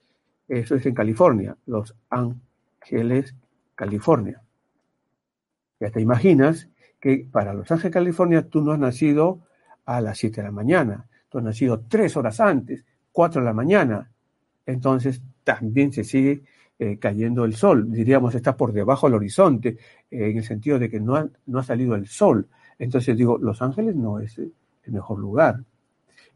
[0.48, 3.36] eso es en California, Los Ángeles,
[3.76, 4.42] California.
[5.80, 9.42] Ya te imaginas que para Los Ángeles, California, tú no has nacido
[9.86, 13.54] a las 7 de la mañana, tú has nacido tres horas antes, 4 de la
[13.54, 14.10] mañana.
[14.66, 16.44] Entonces también se sigue
[16.80, 19.70] eh, cayendo el sol, diríamos, está por debajo del horizonte,
[20.10, 22.48] eh, en el sentido de que no ha, no ha salido el sol.
[22.80, 25.64] Entonces digo, Los Ángeles no es el mejor lugar.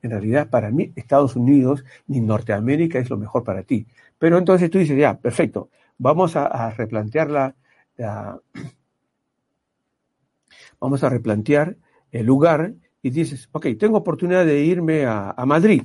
[0.02, 3.88] En realidad, para mí, Estados Unidos ni Norteamérica es lo mejor para ti.
[4.18, 7.56] Pero entonces tú dices, ya, perfecto, vamos a, a replantear la,
[10.80, 11.76] vamos a replantear
[12.12, 15.84] el lugar y dices, ok, tengo oportunidad de irme a, a Madrid.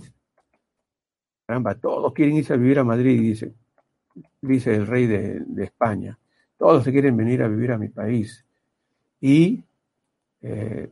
[1.47, 3.55] Caramba, todos quieren irse a vivir a Madrid, dice,
[4.41, 6.19] dice el rey de, de España.
[6.57, 8.45] Todos se quieren venir a vivir a mi país.
[9.21, 9.65] Y
[10.43, 10.89] eh,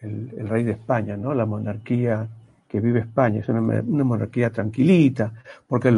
[0.00, 1.34] el, rey de España, ¿no?
[1.34, 2.28] La monarquía
[2.68, 5.32] que vive España, es una, monarquía tranquilita,
[5.66, 5.96] porque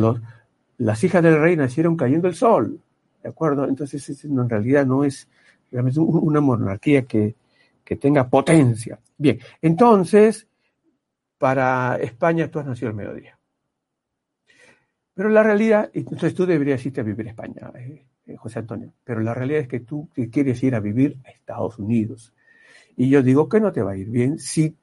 [0.79, 2.79] las hijas del rey nacieron cayendo el sol,
[3.23, 3.67] ¿de acuerdo?
[3.67, 5.29] Entonces, es, en realidad no es
[5.73, 7.35] realmente una monarquía que,
[7.85, 8.99] que tenga potencia.
[9.17, 10.47] Bien, entonces,
[11.39, 13.39] para España tú has nacido al mediodía.
[15.15, 18.93] Pero la realidad, entonces tú deberías irte a vivir a España, eh, eh, José Antonio,
[19.03, 22.35] pero la realidad es que tú quieres ir a vivir a Estados Unidos.
[22.97, 24.77] Y yo digo que no te va a ir bien si,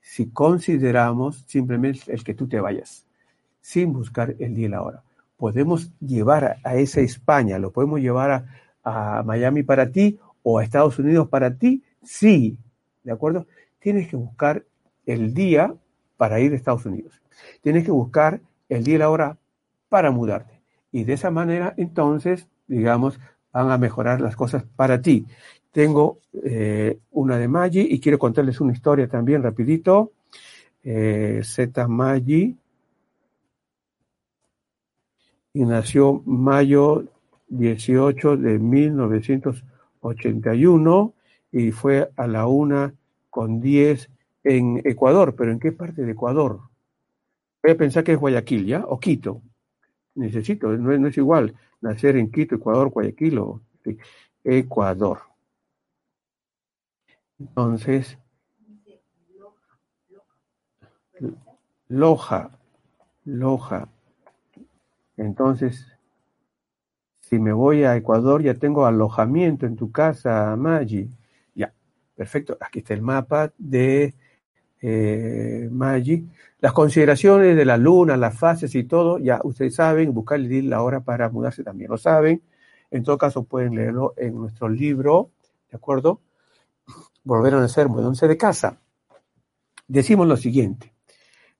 [0.00, 3.06] si consideramos simplemente el que tú te vayas,
[3.60, 5.02] sin buscar el día y la hora.
[5.36, 10.64] Podemos llevar a, esa España, lo podemos llevar a, a Miami para ti o a
[10.64, 12.58] Estados Unidos para ti, sí,
[13.02, 13.46] ¿de acuerdo?
[13.78, 14.64] Tienes que buscar
[15.06, 15.74] el día
[16.16, 17.20] para ir a Estados Unidos.
[17.62, 19.38] Tienes que buscar el día y la hora
[19.88, 20.60] para mudarte.
[20.92, 23.18] Y de esa manera, entonces, digamos,
[23.52, 25.26] van a mejorar las cosas para ti.
[25.72, 30.12] Tengo eh, una de Maggi y quiero contarles una historia también rapidito.
[30.82, 32.56] Eh, Z Maggi
[35.52, 37.04] y nació mayo
[37.48, 41.14] 18 de 1981
[41.52, 42.94] y fue a la una
[43.28, 44.08] con 10
[44.44, 45.34] en Ecuador.
[45.36, 46.60] ¿Pero en qué parte de Ecuador?
[47.62, 48.84] Voy a pensar que es Guayaquil, ¿ya?
[48.86, 49.42] O Quito.
[50.14, 53.62] Necesito, no es, igual nacer en Quito, Ecuador, Guayaquil o
[54.44, 55.29] Ecuador.
[57.40, 58.18] Entonces,
[61.88, 62.50] Loja,
[63.24, 63.88] Loja.
[65.16, 65.86] Entonces,
[67.20, 71.08] si me voy a Ecuador, ya tengo alojamiento en tu casa, Maggi.
[71.54, 71.72] Ya,
[72.14, 72.58] perfecto.
[72.60, 74.14] Aquí está el mapa de
[74.82, 76.28] eh, Maggi.
[76.60, 81.00] Las consideraciones de la luna, las fases y todo, ya ustedes saben, buscar la hora
[81.00, 82.42] para mudarse también lo saben.
[82.90, 85.30] En todo caso, pueden leerlo en nuestro libro,
[85.70, 86.20] ¿de acuerdo?
[87.24, 88.80] Volver a nacer, mudanse de casa.
[89.86, 90.92] Decimos lo siguiente.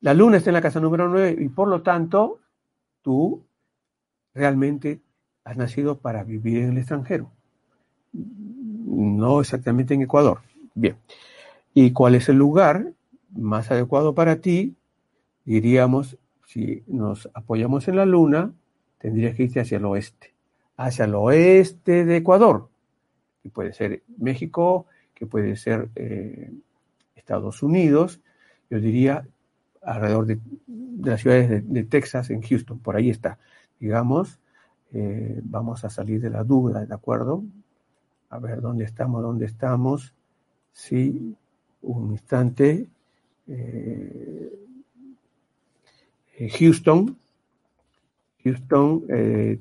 [0.01, 2.41] La luna está en la casa número 9 y por lo tanto,
[3.03, 3.45] tú
[4.35, 5.01] realmente
[5.45, 7.31] has nacido para vivir en el extranjero.
[8.13, 10.41] no exactamente en Ecuador.
[10.75, 10.97] Bien.
[11.75, 12.93] ¿Y cuál es el lugar
[13.31, 14.77] más adecuado para ti?
[15.45, 18.53] Diríamos, si nos apoyamos en la luna,
[18.99, 20.35] tendrías que irte hacia el oeste,
[20.77, 22.69] hacia el oeste de Ecuador,
[23.43, 24.87] que puede ser México,
[25.21, 26.51] que puede ser eh,
[27.15, 28.23] Estados Unidos,
[28.71, 29.29] yo diría
[29.83, 30.41] alrededor de,
[31.03, 33.39] las ciudades de, Texas, en Houston, por ahí está.
[33.79, 34.41] Digamos,
[34.95, 37.45] eh, vamos a salir de la duda, ¿de acuerdo?
[38.31, 39.23] A ver, ¿dónde estamos?
[39.23, 40.15] ¿Dónde estamos?
[40.73, 41.37] Sí,
[41.83, 42.87] un instante.
[43.47, 44.67] Eh,
[46.59, 47.19] Houston,
[48.43, 49.07] Houston,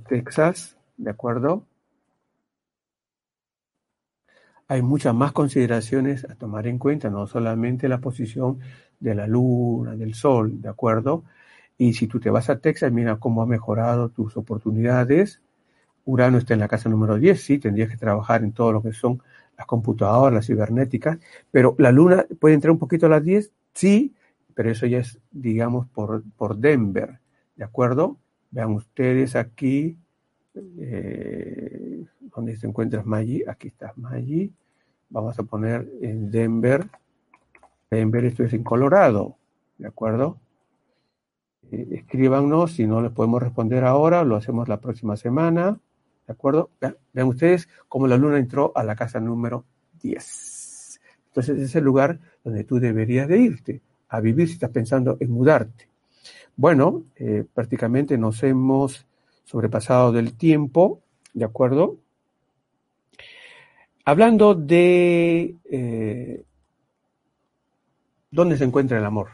[0.08, 1.66] Texas, ¿de acuerdo?
[4.70, 8.60] Hay muchas más consideraciones a tomar en cuenta, no solamente la posición
[9.00, 11.24] de la luna, del sol, ¿de acuerdo?
[11.76, 15.42] Y si tú te vas a Texas, mira cómo ha mejorado tus oportunidades.
[16.06, 18.94] Urano está en la casa número 10, sí, tendrías que trabajar en todo lo que
[18.94, 19.24] son
[19.58, 21.18] las computadoras, las cibernéticas,
[21.50, 24.14] pero la luna puede entrar un poquito a las 10, sí,
[24.54, 27.20] pero eso ya es, digamos, por, por Denver,
[27.56, 28.18] ¿de acuerdo?
[28.52, 29.98] Vean ustedes aquí,
[30.78, 32.06] eh,
[32.36, 33.44] ¿dónde se encuentra Maggi?
[33.48, 34.52] Aquí está Maggi.
[35.10, 36.88] Vamos a poner en Denver.
[37.90, 39.38] Denver, esto es en Colorado,
[39.78, 40.38] ¿de acuerdo?
[41.72, 45.80] Eh, escríbanos, si no les podemos responder ahora, lo hacemos la próxima semana,
[46.28, 46.70] ¿de acuerdo?
[46.80, 49.66] Vean, vean ustedes cómo la luna entró a la casa número
[50.02, 51.00] 10.
[51.28, 55.32] Entonces es el lugar donde tú deberías de irte a vivir si estás pensando en
[55.32, 55.88] mudarte.
[56.56, 59.08] Bueno, eh, prácticamente nos hemos
[59.46, 61.02] sobrepasado del tiempo,
[61.34, 61.98] ¿de acuerdo?
[64.06, 66.44] Hablando de eh,
[68.32, 69.30] dónde se encuentra el amor,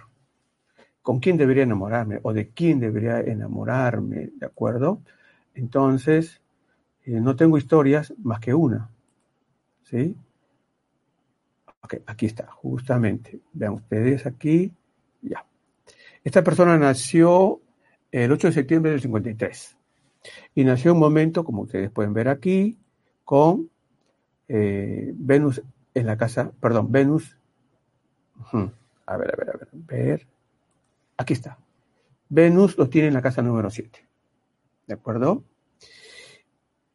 [1.01, 5.01] con quién debería enamorarme o de quién debería enamorarme, ¿de acuerdo?
[5.53, 6.41] Entonces,
[7.05, 8.89] eh, no tengo historias más que una,
[9.83, 10.15] ¿sí?
[11.81, 13.39] Ok, aquí está, justamente.
[13.53, 14.71] Vean ustedes aquí,
[15.21, 15.45] ya.
[16.23, 17.61] Esta persona nació
[18.11, 19.77] el 8 de septiembre del 53
[20.55, 22.79] y nació en un momento, como ustedes pueden ver aquí,
[23.23, 23.69] con
[24.47, 25.61] eh, Venus
[25.93, 27.37] en la casa, perdón, Venus.
[29.07, 30.27] A ver, a ver, a ver, ver.
[31.17, 31.57] Aquí está.
[32.29, 34.07] Venus lo tiene en la casa número 7.
[34.87, 35.43] ¿De acuerdo?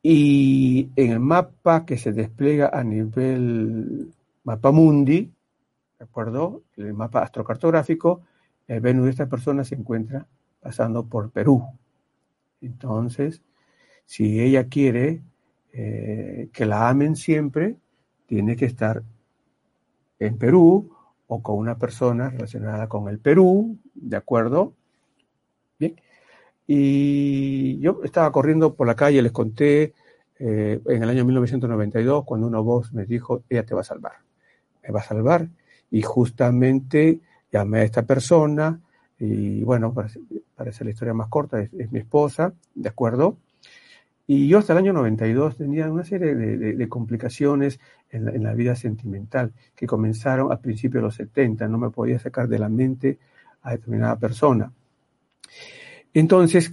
[0.03, 4.13] Y en el mapa que se despliega a nivel
[4.45, 5.33] mapa mundi,
[5.99, 6.63] ¿de acuerdo?
[6.77, 8.23] El mapa astrocartográfico,
[8.67, 10.27] el Venus de esta persona se encuentra
[10.61, 11.65] pasando por Perú.
[12.61, 13.43] Entonces,
[14.07, 15.23] si ella quiere
[15.73, 17.77] eh, que la amen siempre,
[18.27, 19.03] tiene que estar
[20.19, 20.91] en Perú
[21.27, 24.75] o con una persona relacionada con el Perú, ¿de acuerdo?
[25.79, 25.97] Bien.
[26.67, 29.95] Y yo estaba corriendo por la calle, les conté
[30.39, 34.13] eh, en el año 1992, cuando una voz me dijo, ella te va a salvar,
[34.83, 35.49] me va a salvar.
[35.91, 38.81] Y justamente llamé a esta persona
[39.21, 40.09] y bueno, para,
[40.57, 43.37] hacer la historia más corta, es, mi esposa, ¿de acuerdo?
[44.33, 49.53] Y yo hasta el año 92 tenía una serie de, complicaciones en la, vida sentimental
[49.75, 53.19] que comenzaron a principios de los 70, no me podía sacar de la mente
[53.63, 54.73] a determinada persona.
[56.15, 56.71] Entonces,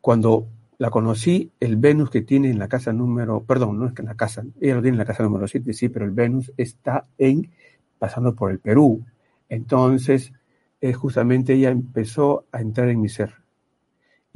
[0.00, 0.48] cuando
[0.78, 4.08] la conocí, el Venus que tiene en la casa número, perdón, no es que en
[4.08, 7.06] la casa, ella lo tiene en la casa número 7, sí, pero el Venus está
[7.18, 7.52] en,
[8.00, 9.06] pasando por el Perú,
[9.48, 10.32] entonces,
[10.80, 13.45] eh, justamente ella empezó a entrar en mi ser.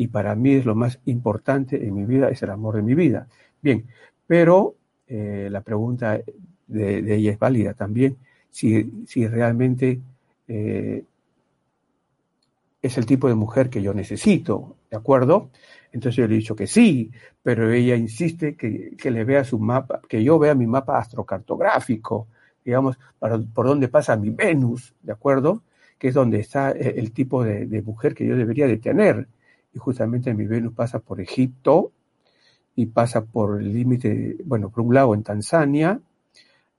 [0.01, 2.95] Y para mí es lo más importante en mi vida, es el amor de mi
[2.95, 3.29] vida.
[3.61, 3.85] Bien,
[4.27, 4.77] pero
[5.07, 6.19] eh, la pregunta
[6.67, 8.17] de, ella es válida también,
[8.49, 10.01] si, si realmente
[10.49, 11.05] eh,
[12.81, 15.51] es el tipo de mujer que yo necesito, ¿de acuerdo?
[15.93, 17.11] Entonces yo le he dicho que sí,
[17.43, 22.27] pero ella insiste que, que le vea su mapa, que yo vea mi mapa astrocartográfico,
[22.65, 25.63] digamos, por dónde pasa mi Venus, ¿de acuerdo?
[25.99, 29.29] Que es donde está eh, el tipo de, mujer que yo debería de tener.
[29.73, 31.93] Y justamente mi Venus pasa por Egipto
[32.75, 36.01] y pasa por el límite, bueno, por un lado en Tanzania.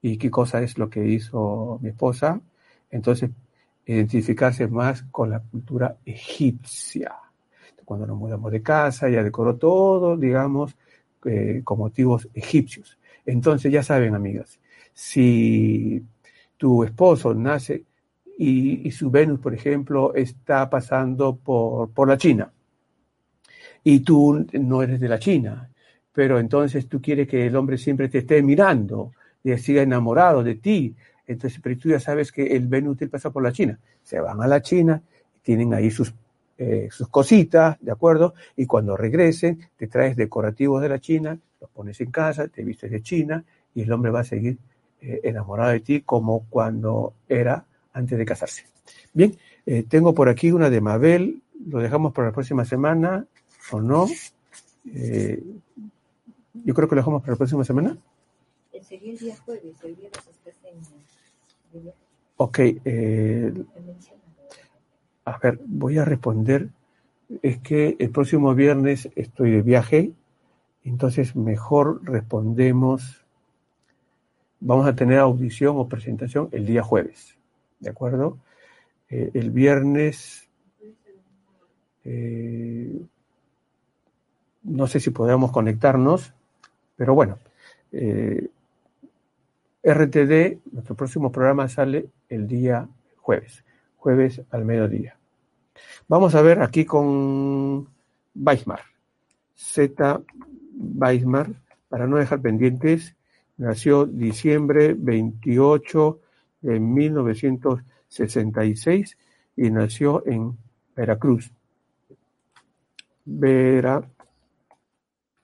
[0.01, 2.41] ¿Y qué cosa es lo que hizo mi esposa?
[2.89, 3.29] Entonces,
[3.85, 7.15] identificarse más con la cultura egipcia.
[7.85, 10.75] Cuando nos mudamos de casa, ella decoró todo, digamos,
[11.25, 12.97] eh, con motivos egipcios.
[13.25, 14.59] Entonces, ya saben, amigas,
[14.93, 16.03] si
[16.57, 17.83] tu esposo nace
[18.37, 22.51] y, su Venus, por ejemplo, está pasando por, por la China
[23.84, 25.69] y tú no eres de la China,
[26.13, 29.11] pero entonces tú quieres que el hombre siempre te esté mirando
[29.43, 30.95] y siga enamorado de ti.
[31.25, 33.79] Entonces, pero tú ya sabes que el Venus te pasa por la China.
[34.03, 35.01] Se van a la China,
[35.41, 36.13] tienen ahí sus,
[36.57, 38.34] eh, sus cositas, ¿de acuerdo?
[38.55, 42.91] Y cuando regresen, te traes decorativos de la China, los pones en casa, te vistes
[42.91, 44.57] de China y el hombre va a seguir
[45.01, 48.65] eh, enamorado de ti como cuando era antes de casarse.
[49.13, 53.25] Bien, eh, tengo por aquí una de Mabel, lo dejamos para la próxima semana
[53.74, 54.07] o no.
[54.93, 55.43] Eh,
[56.53, 57.97] yo creo que lo dejamos para la próxima semana.
[58.82, 61.93] Sería el día jueves, el día de
[62.38, 62.59] Ok,
[65.26, 66.69] a ver, voy a responder.
[67.41, 70.11] Es que el próximo viernes estoy de viaje,
[70.84, 73.24] entonces mejor respondemos.
[74.59, 77.38] Vamos a tener audición o presentación el día jueves,
[77.80, 78.38] ¿de acuerdo?
[79.09, 80.47] Eh, el viernes,
[82.03, 82.99] eh,
[84.64, 86.34] no sé si podemos conectarnos,
[86.95, 87.39] pero bueno,
[87.91, 88.49] eh,
[89.84, 92.88] RTD, nuestro próximo programa sale el día
[93.18, 93.64] jueves
[94.01, 95.16] jueves al mediodía.
[96.07, 97.88] Vamos a ver aquí con
[98.34, 98.80] Weismar.
[99.55, 100.24] Z.
[100.76, 101.51] Weismar,
[101.88, 103.16] para no dejar pendientes,
[103.57, 106.20] nació diciembre 28
[106.62, 109.18] de 1966
[109.55, 110.57] y nació en
[110.95, 111.51] Veracruz.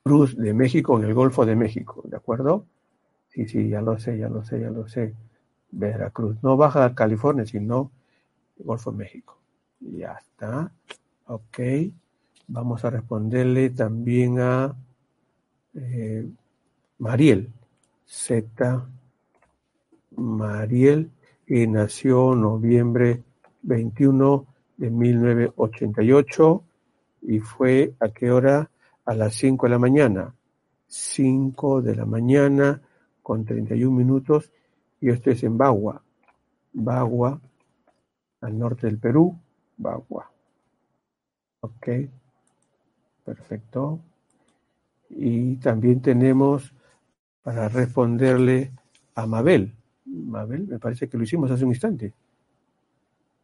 [0.08, 2.66] Veracruz de México, en el Golfo de México, ¿de acuerdo?
[3.28, 5.14] Sí, sí, ya lo sé, ya lo sé, ya lo sé.
[5.72, 7.92] Veracruz, no Baja California, sino
[8.58, 9.38] Golfo de México.
[9.82, 10.72] Ya está.
[11.26, 11.60] Ok.
[12.48, 14.74] Vamos a responderle también a
[15.76, 16.26] eh,
[17.00, 17.52] Mariel.
[18.06, 18.88] Z.
[20.16, 21.12] Mariel,
[21.46, 23.24] y nació noviembre
[23.64, 24.46] 21
[24.78, 26.64] de 1988
[27.24, 28.70] y fue a qué hora?
[29.08, 30.36] A las 5 de la mañana.
[30.88, 32.82] 5 de la mañana
[33.24, 34.52] con 31 minutos
[35.02, 36.04] y esto es en Bagua.
[36.74, 37.40] Bagua,
[38.42, 39.38] al norte del Perú,
[39.78, 40.30] Bagua.
[41.62, 41.88] Ok,
[43.24, 44.00] perfecto.
[45.10, 46.74] Y también tenemos
[47.44, 48.74] para responderle
[49.16, 49.74] a Mabel.
[50.06, 52.14] Mabel, me parece que lo hicimos hace un instante.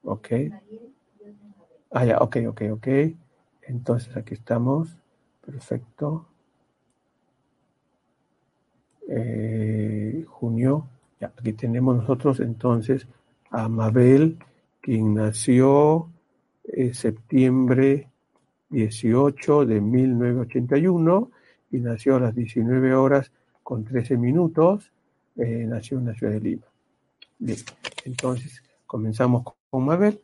[0.03, 0.27] Ok.
[1.91, 2.87] Ah, ya, ok, ok, ok.
[3.61, 5.02] Entonces aquí estamos.
[5.45, 6.27] Perfecto.
[9.07, 10.87] Eh, junio.
[11.19, 13.07] Ya, aquí tenemos nosotros entonces
[13.51, 14.39] a Mabel
[14.81, 16.09] quien nació
[16.65, 18.09] en septiembre
[18.69, 21.31] 18 de 1981
[21.71, 23.31] y nació a las 19 horas
[23.61, 24.91] con 13 minutos,
[25.37, 26.65] eh, nació en la ciudad de Lima.
[27.39, 27.57] Bien,
[28.05, 30.19] entonces comenzamos con Mabel.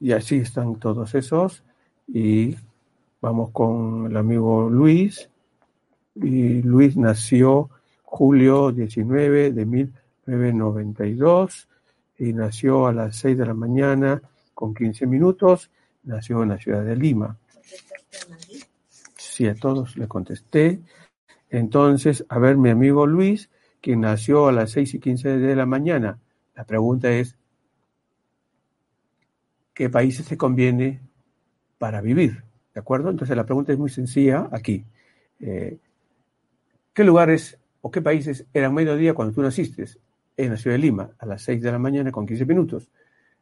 [0.00, 1.62] Y así están todos esos.
[2.06, 2.56] Y
[3.20, 5.28] vamos con el amigo Luis.
[6.14, 7.70] Y Luis nació
[8.04, 11.68] julio 19 de 1981 992
[12.18, 14.20] y nació a las 6 de la mañana
[14.54, 15.70] con 15 minutos.
[16.04, 17.36] Nació en la ciudad de Lima.
[19.16, 20.80] Sí, a todos le contesté.
[21.50, 23.48] Entonces, a ver, mi amigo Luis,
[23.80, 26.18] que nació a las 6 y 15 de la mañana.
[26.54, 27.36] La pregunta es,
[29.78, 31.00] ¿qué países te conviene
[31.78, 32.42] para vivir?
[32.74, 33.10] ¿De acuerdo?
[33.10, 34.84] Entonces la pregunta es muy sencilla aquí.
[35.38, 35.78] Eh,
[36.92, 39.84] ¿Qué lugares o qué países eran mediodía cuando tú naciste?
[40.36, 42.90] en la ciudad de Lima a las 6 de la mañana con 15 minutos.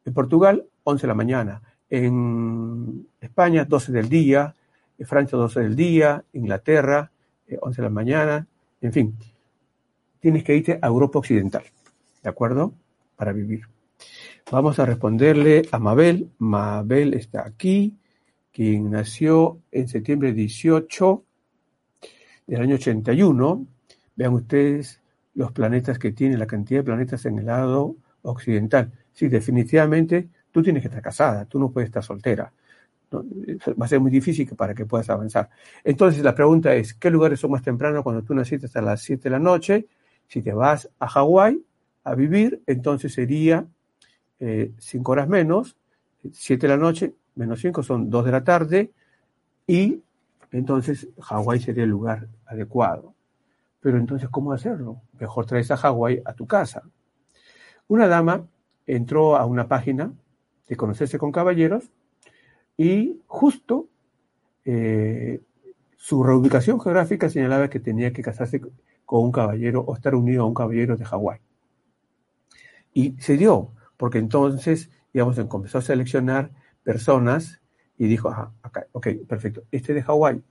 [0.05, 1.62] En Portugal, 11 de la mañana.
[1.89, 4.54] En España, 12 del día.
[4.99, 6.22] En Francia, 12 del día.
[6.34, 7.11] Inglaterra,
[7.49, 8.46] 11 eh, de la mañana.
[8.83, 9.17] En fin,
[10.21, 11.64] tienes que irte a Europa Occidental,
[12.22, 12.75] ¿de acuerdo?
[13.17, 13.76] Para vivir.
[14.49, 16.31] Vamos a responderle a Mabel.
[16.39, 17.99] Mabel está aquí,
[18.53, 21.25] quien nació en septiembre 18
[22.47, 23.67] del año 81.
[24.14, 25.03] Vean ustedes
[25.35, 28.93] los planetas que tiene, la cantidad de planetas en el lado occidental.
[29.13, 32.53] Sí, definitivamente tú tienes que estar casada, tú no puedes estar soltera.
[33.13, 35.51] Va a ser muy difícil para que puedas avanzar.
[35.83, 39.25] Entonces la pregunta es, ¿qué lugares son más tempranos cuando tú naciste hasta las 7
[39.25, 39.89] de la noche?
[40.29, 41.61] Si te vas a Hawái
[42.05, 43.67] a vivir, entonces sería
[44.38, 44.72] 5 eh,
[45.04, 45.76] horas menos,
[46.30, 48.92] 7 de la noche, menos 5 son 2 de la tarde,
[49.67, 50.03] y
[50.53, 53.14] entonces Hawái sería el lugar adecuado.
[53.80, 55.00] Pero entonces, ¿cómo hacerlo?
[55.18, 56.83] Mejor traes a Hawái a tu casa.
[57.88, 58.46] Una dama
[58.87, 60.13] entró a una página
[60.68, 61.91] de conocerse con caballeros
[62.76, 63.88] y justo
[64.64, 65.41] eh,
[65.96, 68.61] su reubicación geográfica señalaba que tenía que casarse
[69.04, 71.41] con un caballero o estar unido a un caballero de Hawái.
[72.92, 76.51] Y se dio, porque entonces, digamos, comenzó a seleccionar
[76.83, 77.61] personas
[77.99, 78.53] y dijo, ajá,
[78.93, 80.43] ok, perfecto, este de Hawái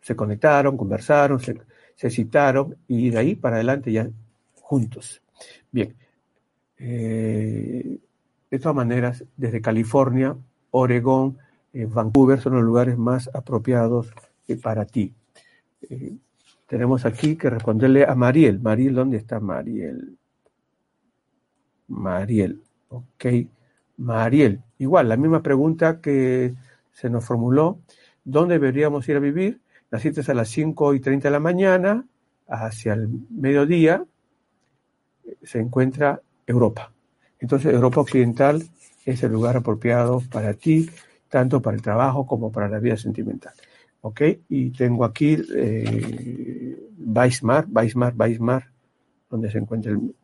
[0.00, 4.08] se conectaron, conversaron, se, citaron y de ahí para adelante ya
[4.60, 5.22] juntos.
[5.70, 5.94] Bien,
[6.78, 7.98] eh,
[8.50, 10.36] de todas maneras, desde California,
[10.70, 11.38] Oregón,
[11.72, 14.12] eh, Vancouver son los lugares más apropiados
[14.48, 15.14] eh, para ti.
[16.66, 18.60] Tenemos aquí que responderle a Mariel.
[18.60, 20.16] Mariel, ¿dónde está Mariel?
[21.92, 23.24] Mariel, ok.
[23.98, 26.54] Mariel, igual, la misma pregunta que
[26.92, 27.80] se nos formuló.
[28.24, 29.60] ¿Dónde deberíamos ir a vivir?
[29.90, 32.06] Naciste a las 5 y 30 de la mañana,
[32.48, 34.04] hacia el mediodía,
[35.42, 36.92] se encuentra Europa.
[37.38, 38.62] Entonces, Europa Occidental
[39.04, 40.88] es el lugar apropiado para ti,
[41.28, 43.52] tanto para el trabajo como para la vida sentimental.
[44.00, 44.22] ¿Ok?
[44.48, 48.64] Y tengo aquí eh, Weismar, Weismar,
[49.30, 50.14] donde se encuentra el...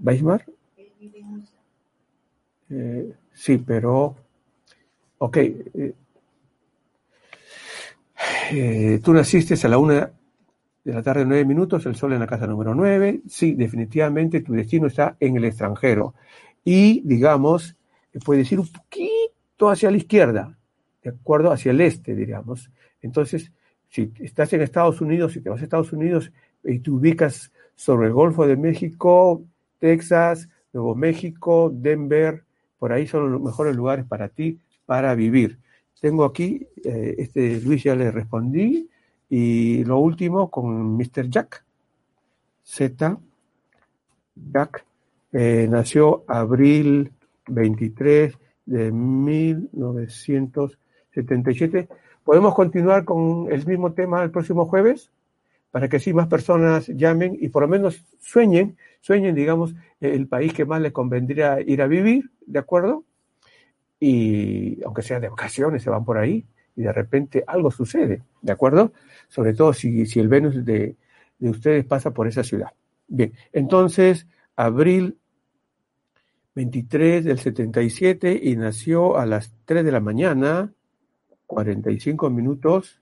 [0.00, 0.44] ¿Weismar?
[2.70, 4.16] Eh, sí, pero...
[5.18, 5.36] Ok.
[5.36, 5.94] Eh,
[8.52, 10.10] eh, tú naciste a la una
[10.82, 13.20] de la tarde, nueve minutos, el sol en la casa número nueve.
[13.28, 16.14] Sí, definitivamente tu destino está en el extranjero.
[16.64, 17.76] Y, digamos,
[18.24, 20.56] puedes ir un poquito hacia la izquierda,
[21.02, 21.52] ¿de acuerdo?
[21.52, 22.70] Hacia el este, diríamos.
[23.02, 23.52] Entonces,
[23.88, 26.32] si estás en Estados Unidos, si te vas a Estados Unidos
[26.64, 29.42] y te ubicas sobre el Golfo de México,
[29.80, 32.44] Texas, Nuevo México, Denver,
[32.78, 35.58] por ahí son los mejores lugares para ti para vivir.
[36.00, 38.88] Tengo aquí, eh, este Luis ya le respondí,
[39.28, 41.28] y lo último con Mr.
[41.28, 41.64] Jack.
[42.62, 43.18] Z.
[44.52, 44.84] Jack
[45.32, 47.12] eh, nació abril
[47.48, 48.32] 23
[48.66, 51.88] de 1977.
[52.24, 55.10] ¿Podemos continuar con el mismo tema el próximo jueves?
[55.70, 60.52] Para que así más personas llamen y por lo menos sueñen, sueñen, digamos, el país
[60.52, 63.04] que más les convendría ir a vivir, ¿de acuerdo?
[64.00, 66.44] Y aunque sea de vacaciones, se van por ahí
[66.76, 68.92] y de repente algo sucede, ¿de acuerdo?
[69.28, 70.96] Sobre todo si, si el Venus de,
[71.38, 72.72] de ustedes pasa por esa ciudad.
[73.06, 74.26] Bien, entonces,
[74.56, 75.18] abril
[76.54, 80.72] 23 del 77 y nació a las 3 de la mañana,
[81.46, 83.00] 45 minutos,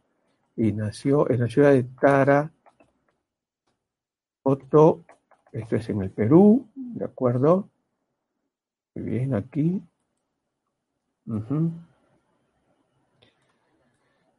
[0.57, 2.53] y nació en la ciudad de Tara,
[4.51, 5.05] Otto,
[5.53, 7.69] esto es en el Perú, ¿de acuerdo?
[8.95, 9.83] Muy bien, aquí.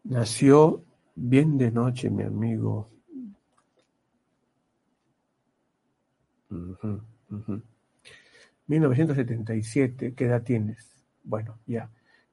[0.05, 0.83] Nació
[1.13, 2.89] bien de noche, mi amigo.
[8.65, 11.05] 1977, ¿qué edad tienes?
[11.23, 11.87] Bueno, ya.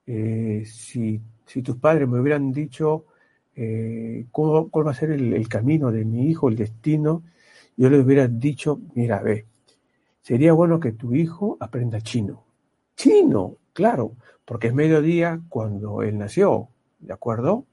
[0.06, 3.04] Eh, si, si, tus padres me hubieran dicho
[3.54, 7.22] eh, ¿cómo, cuál va a ser el, camino de mi hijo, el destino,
[7.76, 9.46] yo le hubiera dicho, mira, ve,
[10.22, 12.44] sería bueno que tu hijo aprenda chino.
[12.96, 17.66] Chino, claro, porque es mediodía cuando él nació, ¿de acuerdo?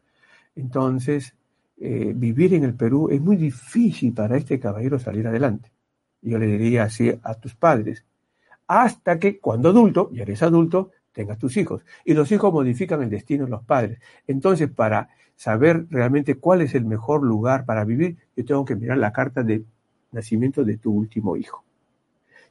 [0.56, 1.36] Entonces,
[1.78, 5.72] eh, vivir en el Perú es muy difícil para este caballero salir adelante.
[6.22, 8.06] Yo le diría así a tus padres,
[8.68, 11.84] hasta que cuando adulto, ya eres adulto, tengas tus hijos.
[12.06, 14.00] Y los hijos modifican el destino de los padres.
[14.28, 18.98] Entonces, para saber realmente cuál es el mejor lugar para vivir, yo tengo que mirar
[18.98, 19.64] la carta de
[20.14, 21.64] nacimiento de tu último hijo.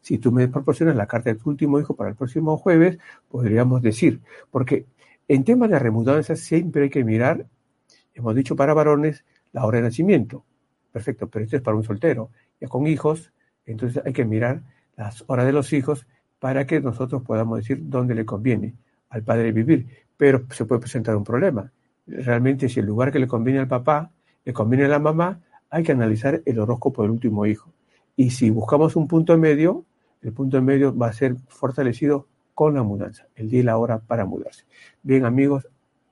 [0.01, 2.99] Si tú me proporcionas la carta de tu último hijo para el próximo jueves,
[3.29, 4.21] podríamos decir,
[4.51, 4.87] porque
[5.29, 7.47] en temas de remudanza siempre hay que mirar,
[8.15, 10.45] hemos dicho para varones, la hora de nacimiento.
[10.91, 12.31] Perfecto, pero esto es para un soltero.
[12.61, 13.33] Ya con hijos,
[13.65, 14.63] entonces hay que mirar
[14.97, 16.07] las horas de los hijos
[16.39, 18.75] para que nosotros podamos decir dónde le conviene
[19.09, 19.87] al padre vivir.
[20.17, 21.73] Pero se puede presentar un problema.
[22.07, 24.11] Realmente si el lugar que le conviene al papá,
[24.45, 25.41] le conviene a la mamá,
[25.73, 27.73] hay que analizar el horóscopo del último hijo.
[28.15, 29.87] Y si buscamos un punto medio,
[30.21, 33.99] el punto medio va a ser fortalecido con la mudanza, el día y la hora
[33.99, 34.67] para mudarse.
[35.03, 35.67] Bien, amigos,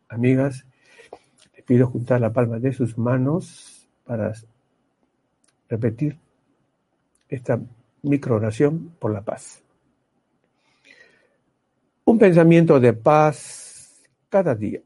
[0.08, 0.64] amigas,
[1.54, 4.32] les pido juntar la palma de sus manos para
[5.68, 6.18] repetir
[7.28, 7.60] esta
[8.00, 9.62] micro oración por la paz.
[12.06, 14.80] Un pensamiento de paz cada día.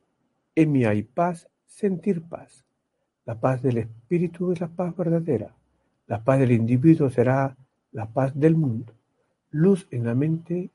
[0.56, 2.63] En mí hay paz, sentir paz.
[3.26, 5.54] La paz del espíritu es la paz verdadera.
[6.06, 7.56] La paz del individuo será
[7.92, 8.92] la paz del mundo.
[9.50, 10.70] Luz en la mente,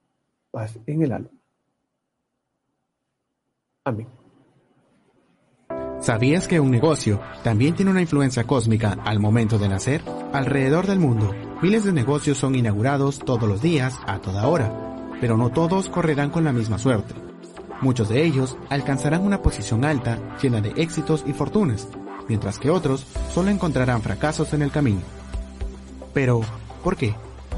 [0.51, 1.29] paz en el alma.
[3.83, 4.07] Amén.
[5.99, 10.01] ¿Sabías que un negocio también tiene una influencia cósmica al momento de nacer?
[10.31, 14.71] Alrededor del mundo, miles de negocios son inaugurados todos los días, a toda hora,
[15.19, 17.13] pero no todos correrán con la misma suerte.
[17.81, 21.89] Muchos de ellos alcanzarán una posición alta, llena de éxitos y fortunas,
[22.29, 25.01] mientras que otros solo encontrarán fracasos en el camino.
[26.13, 26.41] Pero,
[26.83, 27.13] ¿por qué?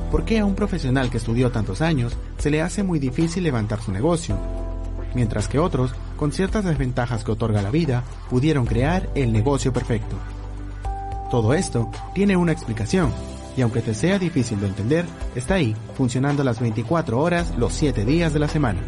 [0.10, 3.82] ¿Por qué a un profesional que estudió tantos años se le hace muy difícil levantar
[3.82, 4.38] su negocio?
[5.14, 10.16] Mientras que otros, con ciertas desventajas que otorga la vida, pudieron crear el negocio perfecto.
[11.30, 13.12] Todo esto tiene una explicación,
[13.56, 18.06] y aunque te sea difícil de entender, está ahí, funcionando las 24 horas los 7
[18.06, 18.82] días de la semana.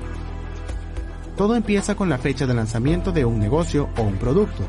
[1.38, 4.64] Todo empieza con la fecha de lanzamiento de un negocio o un producto.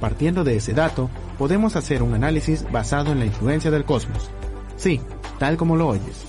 [0.00, 4.30] Partiendo de ese dato, podemos hacer un análisis basado en la influencia del cosmos.
[4.76, 5.00] Sí,
[5.38, 6.24] tal como lo oyes.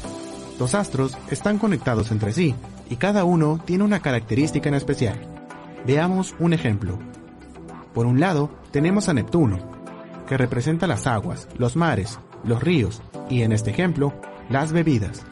[0.60, 2.56] Los astros están conectados entre sí
[2.90, 5.20] y cada uno tiene una característica en especial.
[5.86, 6.98] Veamos un ejemplo.
[7.94, 9.60] Por un lado, tenemos a Neptuno,
[10.28, 14.14] que representa las aguas, los mares, los ríos y, en este ejemplo,
[14.50, 15.24] las bebidas.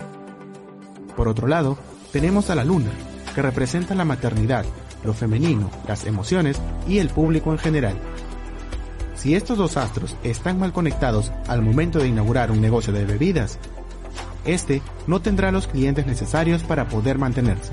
[1.15, 1.77] Por otro lado,
[2.11, 2.91] tenemos a la Luna,
[3.33, 4.65] que representa la maternidad,
[5.03, 7.95] lo femenino, las emociones y el público en general.
[9.25, 13.57] Si estos dos astros están mal conectados al momento de inaugurar un negocio de bebidas,
[14.45, 17.71] este no tendrá los clientes necesarios para poder mantenerse.